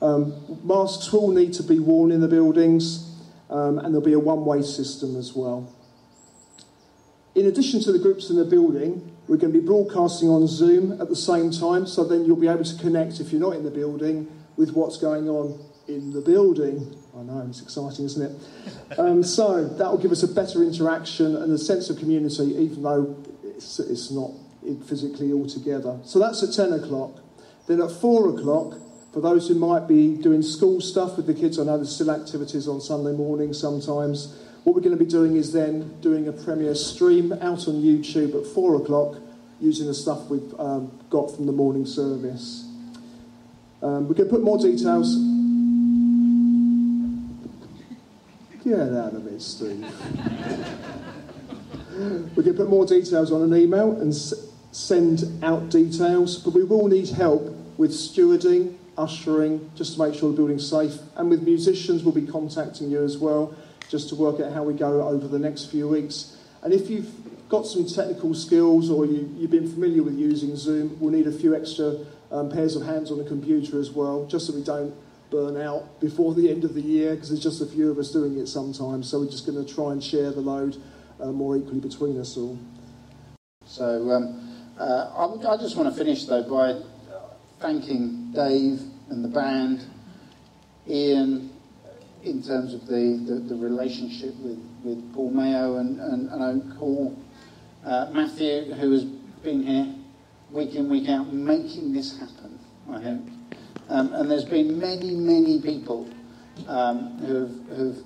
Um, 0.00 0.60
masks 0.64 1.12
will 1.12 1.30
need 1.30 1.52
to 1.54 1.62
be 1.62 1.78
worn 1.78 2.10
in 2.10 2.22
the 2.22 2.28
buildings, 2.28 3.14
um, 3.50 3.78
and 3.80 3.88
there'll 3.88 4.00
be 4.00 4.14
a 4.14 4.18
one-way 4.18 4.62
system 4.62 5.14
as 5.16 5.34
well. 5.34 5.70
In 7.40 7.46
addition 7.46 7.80
to 7.84 7.92
the 7.92 7.98
groups 7.98 8.28
in 8.28 8.36
the 8.36 8.44
building, 8.44 9.16
we're 9.26 9.38
going 9.38 9.50
to 9.50 9.58
be 9.58 9.64
broadcasting 9.64 10.28
on 10.28 10.46
Zoom 10.46 11.00
at 11.00 11.08
the 11.08 11.16
same 11.16 11.50
time, 11.50 11.86
so 11.86 12.04
then 12.04 12.26
you'll 12.26 12.36
be 12.36 12.48
able 12.48 12.64
to 12.64 12.76
connect 12.76 13.18
if 13.18 13.32
you're 13.32 13.40
not 13.40 13.54
in 13.54 13.64
the 13.64 13.70
building 13.70 14.30
with 14.58 14.72
what's 14.74 14.98
going 14.98 15.26
on 15.26 15.58
in 15.88 16.12
the 16.12 16.20
building. 16.20 16.94
I 17.16 17.22
know, 17.22 17.46
it's 17.48 17.62
exciting, 17.62 18.04
isn't 18.04 18.30
it? 18.30 18.98
Um, 18.98 19.22
so 19.22 19.66
that 19.66 19.90
will 19.90 19.96
give 19.96 20.12
us 20.12 20.22
a 20.22 20.28
better 20.28 20.62
interaction 20.62 21.34
and 21.34 21.50
a 21.50 21.56
sense 21.56 21.88
of 21.88 21.98
community, 21.98 22.54
even 22.58 22.82
though 22.82 23.16
it's, 23.42 23.80
it's 23.80 24.10
not 24.10 24.32
physically 24.86 25.32
all 25.32 25.48
together. 25.48 25.98
So 26.04 26.18
that's 26.18 26.42
at 26.42 26.52
10 26.52 26.74
o'clock. 26.78 27.20
Then 27.66 27.80
at 27.80 27.90
4 27.90 28.38
o'clock, 28.38 28.74
for 29.14 29.22
those 29.22 29.48
who 29.48 29.54
might 29.54 29.88
be 29.88 30.14
doing 30.14 30.42
school 30.42 30.82
stuff 30.82 31.16
with 31.16 31.26
the 31.26 31.32
kids, 31.32 31.58
I 31.58 31.64
know 31.64 31.78
there's 31.78 31.94
still 31.94 32.10
activities 32.10 32.68
on 32.68 32.82
Sunday 32.82 33.12
morning 33.12 33.54
sometimes. 33.54 34.38
What 34.64 34.74
we're 34.74 34.82
going 34.82 34.96
to 34.96 35.02
be 35.02 35.10
doing 35.10 35.36
is 35.36 35.52
then 35.52 36.00
doing 36.02 36.28
a 36.28 36.32
premiere 36.32 36.74
stream 36.74 37.32
out 37.32 37.66
on 37.66 37.82
YouTube 37.82 38.38
at 38.38 38.46
4 38.46 38.82
o'clock 38.82 39.16
using 39.58 39.86
the 39.86 39.94
stuff 39.94 40.26
we've 40.26 40.54
um, 40.58 40.90
got 41.08 41.34
from 41.34 41.46
the 41.46 41.52
morning 41.52 41.86
service. 41.86 42.66
Um, 43.82 44.06
we 44.08 44.14
can 44.14 44.28
put 44.28 44.42
more 44.42 44.58
details. 44.58 45.16
Get 48.62 48.78
out 48.78 49.14
of 49.14 49.26
it, 49.26 49.40
Steve. 49.40 49.86
we 52.36 52.42
can 52.42 52.54
put 52.54 52.68
more 52.68 52.84
details 52.84 53.32
on 53.32 53.42
an 53.42 53.58
email 53.58 53.98
and 53.98 54.14
send 54.14 55.42
out 55.42 55.70
details, 55.70 56.36
but 56.36 56.52
we 56.52 56.64
will 56.64 56.86
need 56.86 57.08
help 57.08 57.42
with 57.78 57.92
stewarding, 57.92 58.76
ushering, 58.98 59.70
just 59.74 59.94
to 59.94 60.02
make 60.04 60.14
sure 60.14 60.30
the 60.30 60.36
building's 60.36 60.68
safe. 60.68 60.98
And 61.16 61.30
with 61.30 61.42
musicians, 61.42 62.04
we'll 62.04 62.14
be 62.14 62.26
contacting 62.26 62.90
you 62.90 63.02
as 63.02 63.16
well, 63.16 63.54
just 63.90 64.08
to 64.08 64.14
work 64.14 64.40
out 64.40 64.52
how 64.52 64.62
we 64.62 64.72
go 64.72 65.06
over 65.08 65.26
the 65.26 65.38
next 65.38 65.70
few 65.70 65.88
weeks. 65.88 66.36
And 66.62 66.72
if 66.72 66.88
you've 66.88 67.10
got 67.48 67.66
some 67.66 67.86
technical 67.86 68.32
skills 68.34 68.88
or 68.88 69.04
you, 69.04 69.28
you've 69.36 69.50
been 69.50 69.70
familiar 69.70 70.02
with 70.02 70.16
using 70.16 70.54
Zoom, 70.56 70.96
we'll 71.00 71.10
need 71.10 71.26
a 71.26 71.32
few 71.32 71.56
extra 71.56 71.96
um, 72.30 72.50
pairs 72.50 72.76
of 72.76 72.86
hands 72.86 73.10
on 73.10 73.18
the 73.18 73.24
computer 73.24 73.80
as 73.80 73.90
well, 73.90 74.26
just 74.26 74.46
so 74.46 74.54
we 74.54 74.62
don't 74.62 74.94
burn 75.30 75.60
out 75.60 76.00
before 76.00 76.34
the 76.34 76.48
end 76.48 76.64
of 76.64 76.74
the 76.74 76.80
year, 76.80 77.14
because 77.14 77.30
there's 77.30 77.42
just 77.42 77.60
a 77.60 77.66
few 77.66 77.90
of 77.90 77.98
us 77.98 78.12
doing 78.12 78.38
it 78.38 78.46
sometimes. 78.46 79.10
So 79.10 79.20
we're 79.20 79.30
just 79.30 79.46
going 79.46 79.64
to 79.64 79.74
try 79.74 79.92
and 79.92 80.02
share 80.02 80.30
the 80.30 80.40
load 80.40 80.76
uh, 81.20 81.32
more 81.32 81.56
equally 81.56 81.80
between 81.80 82.18
us 82.20 82.36
all. 82.36 82.58
So 83.66 84.10
um, 84.10 84.64
uh, 84.78 85.10
I, 85.16 85.54
I, 85.54 85.56
just 85.56 85.76
want 85.76 85.88
to 85.88 85.94
finish 85.96 86.24
though 86.24 86.42
by 86.42 86.80
thanking 87.60 88.32
Dave 88.32 88.80
and 89.10 89.24
the 89.24 89.28
band, 89.28 89.84
Ian, 90.88 91.50
in 92.22 92.42
terms 92.42 92.74
of 92.74 92.86
the, 92.86 93.22
the, 93.26 93.54
the 93.54 93.56
relationship 93.56 94.34
with, 94.36 94.58
with 94.84 95.14
Paul 95.14 95.30
Mayo 95.30 95.76
and, 95.76 95.98
and, 96.00 96.28
and 96.30 96.42
Oak 96.42 96.76
Hall, 96.76 97.18
uh, 97.84 98.10
Matthew, 98.12 98.72
who 98.74 98.92
has 98.92 99.04
been 99.04 99.62
here 99.62 99.94
week 100.50 100.74
in, 100.74 100.88
week 100.88 101.08
out, 101.08 101.32
making 101.32 101.92
this 101.92 102.18
happen, 102.18 102.58
I 102.90 103.00
think. 103.00 103.28
Um, 103.88 104.12
and 104.12 104.30
there's 104.30 104.44
been 104.44 104.78
many, 104.78 105.12
many 105.12 105.60
people 105.60 106.08
um, 106.68 107.18
who've, 107.18 107.76
who've 107.76 108.04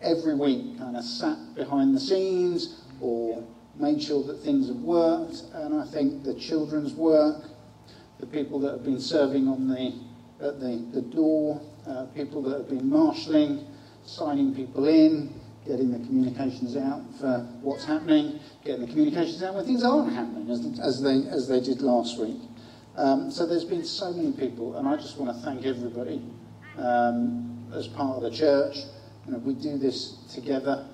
every 0.00 0.34
week 0.34 0.78
kind 0.78 0.96
of 0.96 1.04
sat 1.04 1.54
behind 1.54 1.94
the 1.94 2.00
scenes 2.00 2.82
or 3.00 3.42
made 3.76 4.02
sure 4.02 4.22
that 4.24 4.40
things 4.42 4.68
have 4.68 4.76
worked. 4.76 5.42
And 5.52 5.80
I 5.80 5.86
think 5.86 6.22
the 6.22 6.34
children's 6.34 6.92
work, 6.92 7.44
the 8.20 8.26
people 8.26 8.60
that 8.60 8.72
have 8.72 8.84
been 8.84 9.00
serving 9.00 9.48
on 9.48 9.68
the, 9.68 9.92
at 10.46 10.60
the, 10.60 10.86
the 10.92 11.02
door, 11.02 11.60
uh, 11.86 12.06
people 12.14 12.42
that 12.42 12.58
have 12.58 12.68
been 12.68 12.88
marshalling, 12.88 13.66
signing 14.04 14.54
people 14.54 14.86
in, 14.86 15.32
getting 15.66 15.92
the 15.92 15.98
communications 16.06 16.76
out 16.76 17.02
for 17.20 17.46
what's 17.60 17.84
happening, 17.84 18.40
getting 18.64 18.82
the 18.82 18.86
communications 18.86 19.42
out 19.42 19.54
when 19.54 19.64
things 19.64 19.84
aren't 19.84 20.12
happening, 20.12 20.50
as, 20.50 20.78
as, 20.80 21.02
they, 21.02 21.28
as 21.30 21.48
they 21.48 21.60
did 21.60 21.80
last 21.80 22.18
week. 22.18 22.40
Um, 22.96 23.30
so 23.30 23.46
there's 23.46 23.64
been 23.64 23.84
so 23.84 24.12
many 24.12 24.32
people, 24.32 24.76
and 24.76 24.86
I 24.88 24.96
just 24.96 25.18
want 25.18 25.34
to 25.34 25.42
thank 25.44 25.64
everybody 25.64 26.22
um, 26.76 27.70
as 27.74 27.88
part 27.88 28.16
of 28.16 28.22
the 28.22 28.30
church. 28.30 28.76
You 29.26 29.32
know, 29.32 29.38
we 29.38 29.54
do 29.54 29.78
this 29.78 30.18
together, 30.34 30.86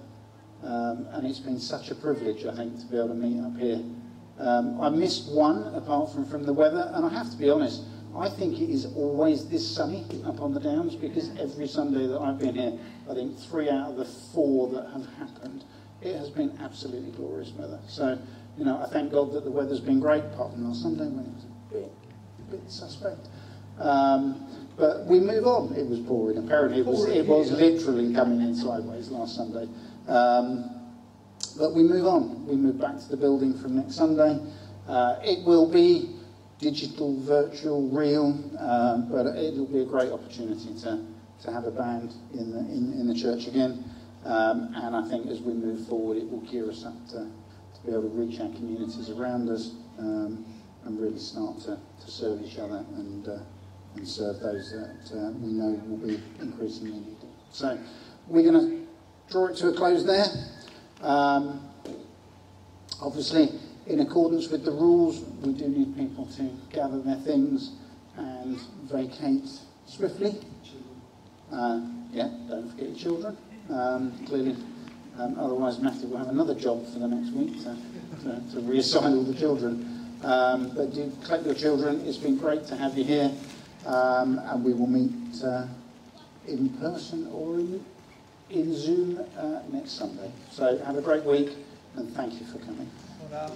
um, 0.62 1.08
and 1.12 1.26
it's 1.26 1.40
been 1.40 1.58
such 1.58 1.90
a 1.90 1.94
privilege, 1.94 2.44
I 2.44 2.54
think, 2.54 2.78
to 2.80 2.86
be 2.86 2.96
able 2.98 3.08
to 3.08 3.14
meet 3.14 3.42
up 3.42 3.56
here. 3.58 3.82
Um, 4.38 4.80
I 4.80 4.88
missed 4.90 5.32
one, 5.32 5.74
apart 5.74 6.12
from 6.12 6.24
from 6.24 6.44
the 6.44 6.52
weather, 6.52 6.92
and 6.94 7.04
I 7.04 7.08
have 7.08 7.30
to 7.30 7.36
be 7.36 7.50
honest, 7.50 7.82
I 8.16 8.28
think 8.28 8.60
it 8.60 8.70
is 8.70 8.86
always 8.96 9.48
this 9.48 9.68
sunny 9.68 10.04
up 10.24 10.40
on 10.40 10.52
the 10.52 10.60
downs 10.60 10.94
because 10.94 11.30
every 11.38 11.68
Sunday 11.68 12.06
that 12.06 12.18
I've 12.20 12.38
been 12.38 12.54
here, 12.54 12.78
I 13.10 13.14
think 13.14 13.38
three 13.38 13.68
out 13.68 13.90
of 13.90 13.96
the 13.96 14.04
four 14.04 14.68
that 14.70 14.90
have 14.92 15.06
happened, 15.18 15.64
it 16.00 16.16
has 16.16 16.30
been 16.30 16.56
absolutely 16.60 17.10
glorious 17.12 17.50
weather. 17.50 17.78
So, 17.86 18.18
you 18.56 18.64
know, 18.64 18.82
I 18.82 18.88
thank 18.88 19.12
God 19.12 19.32
that 19.32 19.44
the 19.44 19.50
weather's 19.50 19.80
been 19.80 20.00
great, 20.00 20.24
apart 20.24 20.52
from 20.52 20.66
last 20.66 20.82
Sunday 20.82 21.06
when 21.06 21.26
it 21.26 21.34
was 21.34 21.44
a 21.44 21.74
bit, 21.74 21.92
a 22.38 22.50
bit 22.50 22.70
suspect. 22.70 23.28
Um, 23.78 24.46
but 24.76 25.06
we 25.06 25.20
move 25.20 25.46
on. 25.46 25.74
It 25.74 25.86
was 25.86 26.00
pouring. 26.00 26.38
Apparently, 26.38 26.80
it 26.80 26.86
was, 26.86 27.04
it 27.06 27.26
was 27.26 27.50
literally 27.50 28.14
coming 28.14 28.40
in 28.40 28.54
sideways 28.54 29.10
last 29.10 29.34
Sunday. 29.34 29.68
Um, 30.06 30.70
but 31.56 31.74
we 31.74 31.82
move 31.82 32.06
on. 32.06 32.46
We 32.46 32.56
move 32.56 32.80
back 32.80 32.98
to 32.98 33.08
the 33.08 33.16
building 33.16 33.58
from 33.58 33.76
next 33.76 33.96
Sunday. 33.96 34.38
Uh, 34.86 35.16
it 35.22 35.44
will 35.44 35.68
be 35.70 36.17
digital, 36.58 37.20
virtual, 37.20 37.88
real, 37.88 38.38
uh, 38.58 38.98
but 38.98 39.26
it'll 39.36 39.66
be 39.66 39.80
a 39.80 39.84
great 39.84 40.10
opportunity 40.12 40.74
to, 40.80 41.04
to 41.42 41.52
have 41.52 41.64
a 41.64 41.70
band 41.70 42.12
in 42.34 42.52
the, 42.52 42.58
in, 42.58 42.92
in 43.00 43.06
the 43.06 43.14
church 43.14 43.46
again. 43.46 43.84
Um, 44.24 44.72
and 44.74 44.96
I 44.96 45.08
think 45.08 45.28
as 45.28 45.40
we 45.40 45.52
move 45.52 45.86
forward, 45.86 46.16
it 46.16 46.28
will 46.28 46.40
gear 46.40 46.68
us 46.68 46.84
up 46.84 47.06
to, 47.10 47.30
to 47.74 47.86
be 47.86 47.92
able 47.92 48.02
to 48.02 48.08
reach 48.08 48.40
our 48.40 48.48
communities 48.48 49.10
around 49.10 49.48
us 49.48 49.72
um, 49.98 50.44
and 50.84 51.00
really 51.00 51.18
start 51.18 51.60
to, 51.60 51.78
to 52.04 52.10
serve 52.10 52.42
each 52.42 52.58
other 52.58 52.84
and, 52.96 53.28
uh, 53.28 53.38
and 53.94 54.06
serve 54.06 54.40
those 54.40 54.72
that 54.72 55.16
uh, 55.16 55.30
we 55.30 55.52
know 55.52 55.80
will 55.86 56.06
be 56.06 56.20
increasingly 56.40 56.98
needed. 56.98 57.28
So 57.50 57.78
we're 58.26 58.50
going 58.50 58.68
to 58.68 59.32
draw 59.32 59.46
it 59.46 59.56
to 59.58 59.68
a 59.68 59.72
close 59.72 60.04
there. 60.04 60.26
Um, 61.02 61.68
obviously, 63.00 63.50
in 63.88 64.00
accordance 64.00 64.48
with 64.48 64.64
the 64.64 64.70
rules, 64.70 65.20
we 65.42 65.52
do 65.52 65.68
need 65.68 65.96
people 65.96 66.26
to 66.26 66.50
gather 66.72 67.00
their 67.00 67.16
things 67.16 67.72
and 68.16 68.58
vacate 68.84 69.48
swiftly. 69.86 70.38
Uh, 71.50 71.80
yeah, 72.12 72.28
don't 72.48 72.70
forget 72.70 72.88
your 72.88 72.98
children. 72.98 73.36
Um, 73.70 74.26
clearly, 74.26 74.56
um, 75.18 75.38
otherwise 75.38 75.78
Matthew 75.78 76.08
will 76.08 76.18
have 76.18 76.28
another 76.28 76.54
job 76.54 76.86
for 76.92 76.98
the 76.98 77.08
next 77.08 77.32
week 77.32 77.56
to, 77.62 77.76
to, 78.22 78.54
to 78.54 78.60
reassign 78.60 79.16
all 79.16 79.22
the 79.22 79.34
children. 79.34 80.16
Um, 80.22 80.72
but 80.74 80.92
do 80.92 81.10
collect 81.24 81.46
your 81.46 81.54
children. 81.54 82.02
It's 82.06 82.18
been 82.18 82.36
great 82.36 82.66
to 82.66 82.76
have 82.76 82.98
you 82.98 83.04
here, 83.04 83.32
um, 83.86 84.38
and 84.38 84.64
we 84.64 84.74
will 84.74 84.86
meet 84.86 85.42
uh, 85.42 85.66
in 86.46 86.68
person 86.70 87.28
or 87.32 87.56
in 87.56 87.84
in 88.50 88.74
Zoom 88.74 89.20
uh, 89.36 89.60
next 89.70 89.92
Sunday. 89.92 90.30
So 90.50 90.78
have 90.78 90.96
a 90.96 91.02
great 91.02 91.22
week 91.24 91.50
and 91.98 92.14
thank 92.14 92.32
you 92.38 92.46
for 92.46 92.58
coming. 92.58 92.88
Um, 93.32 93.52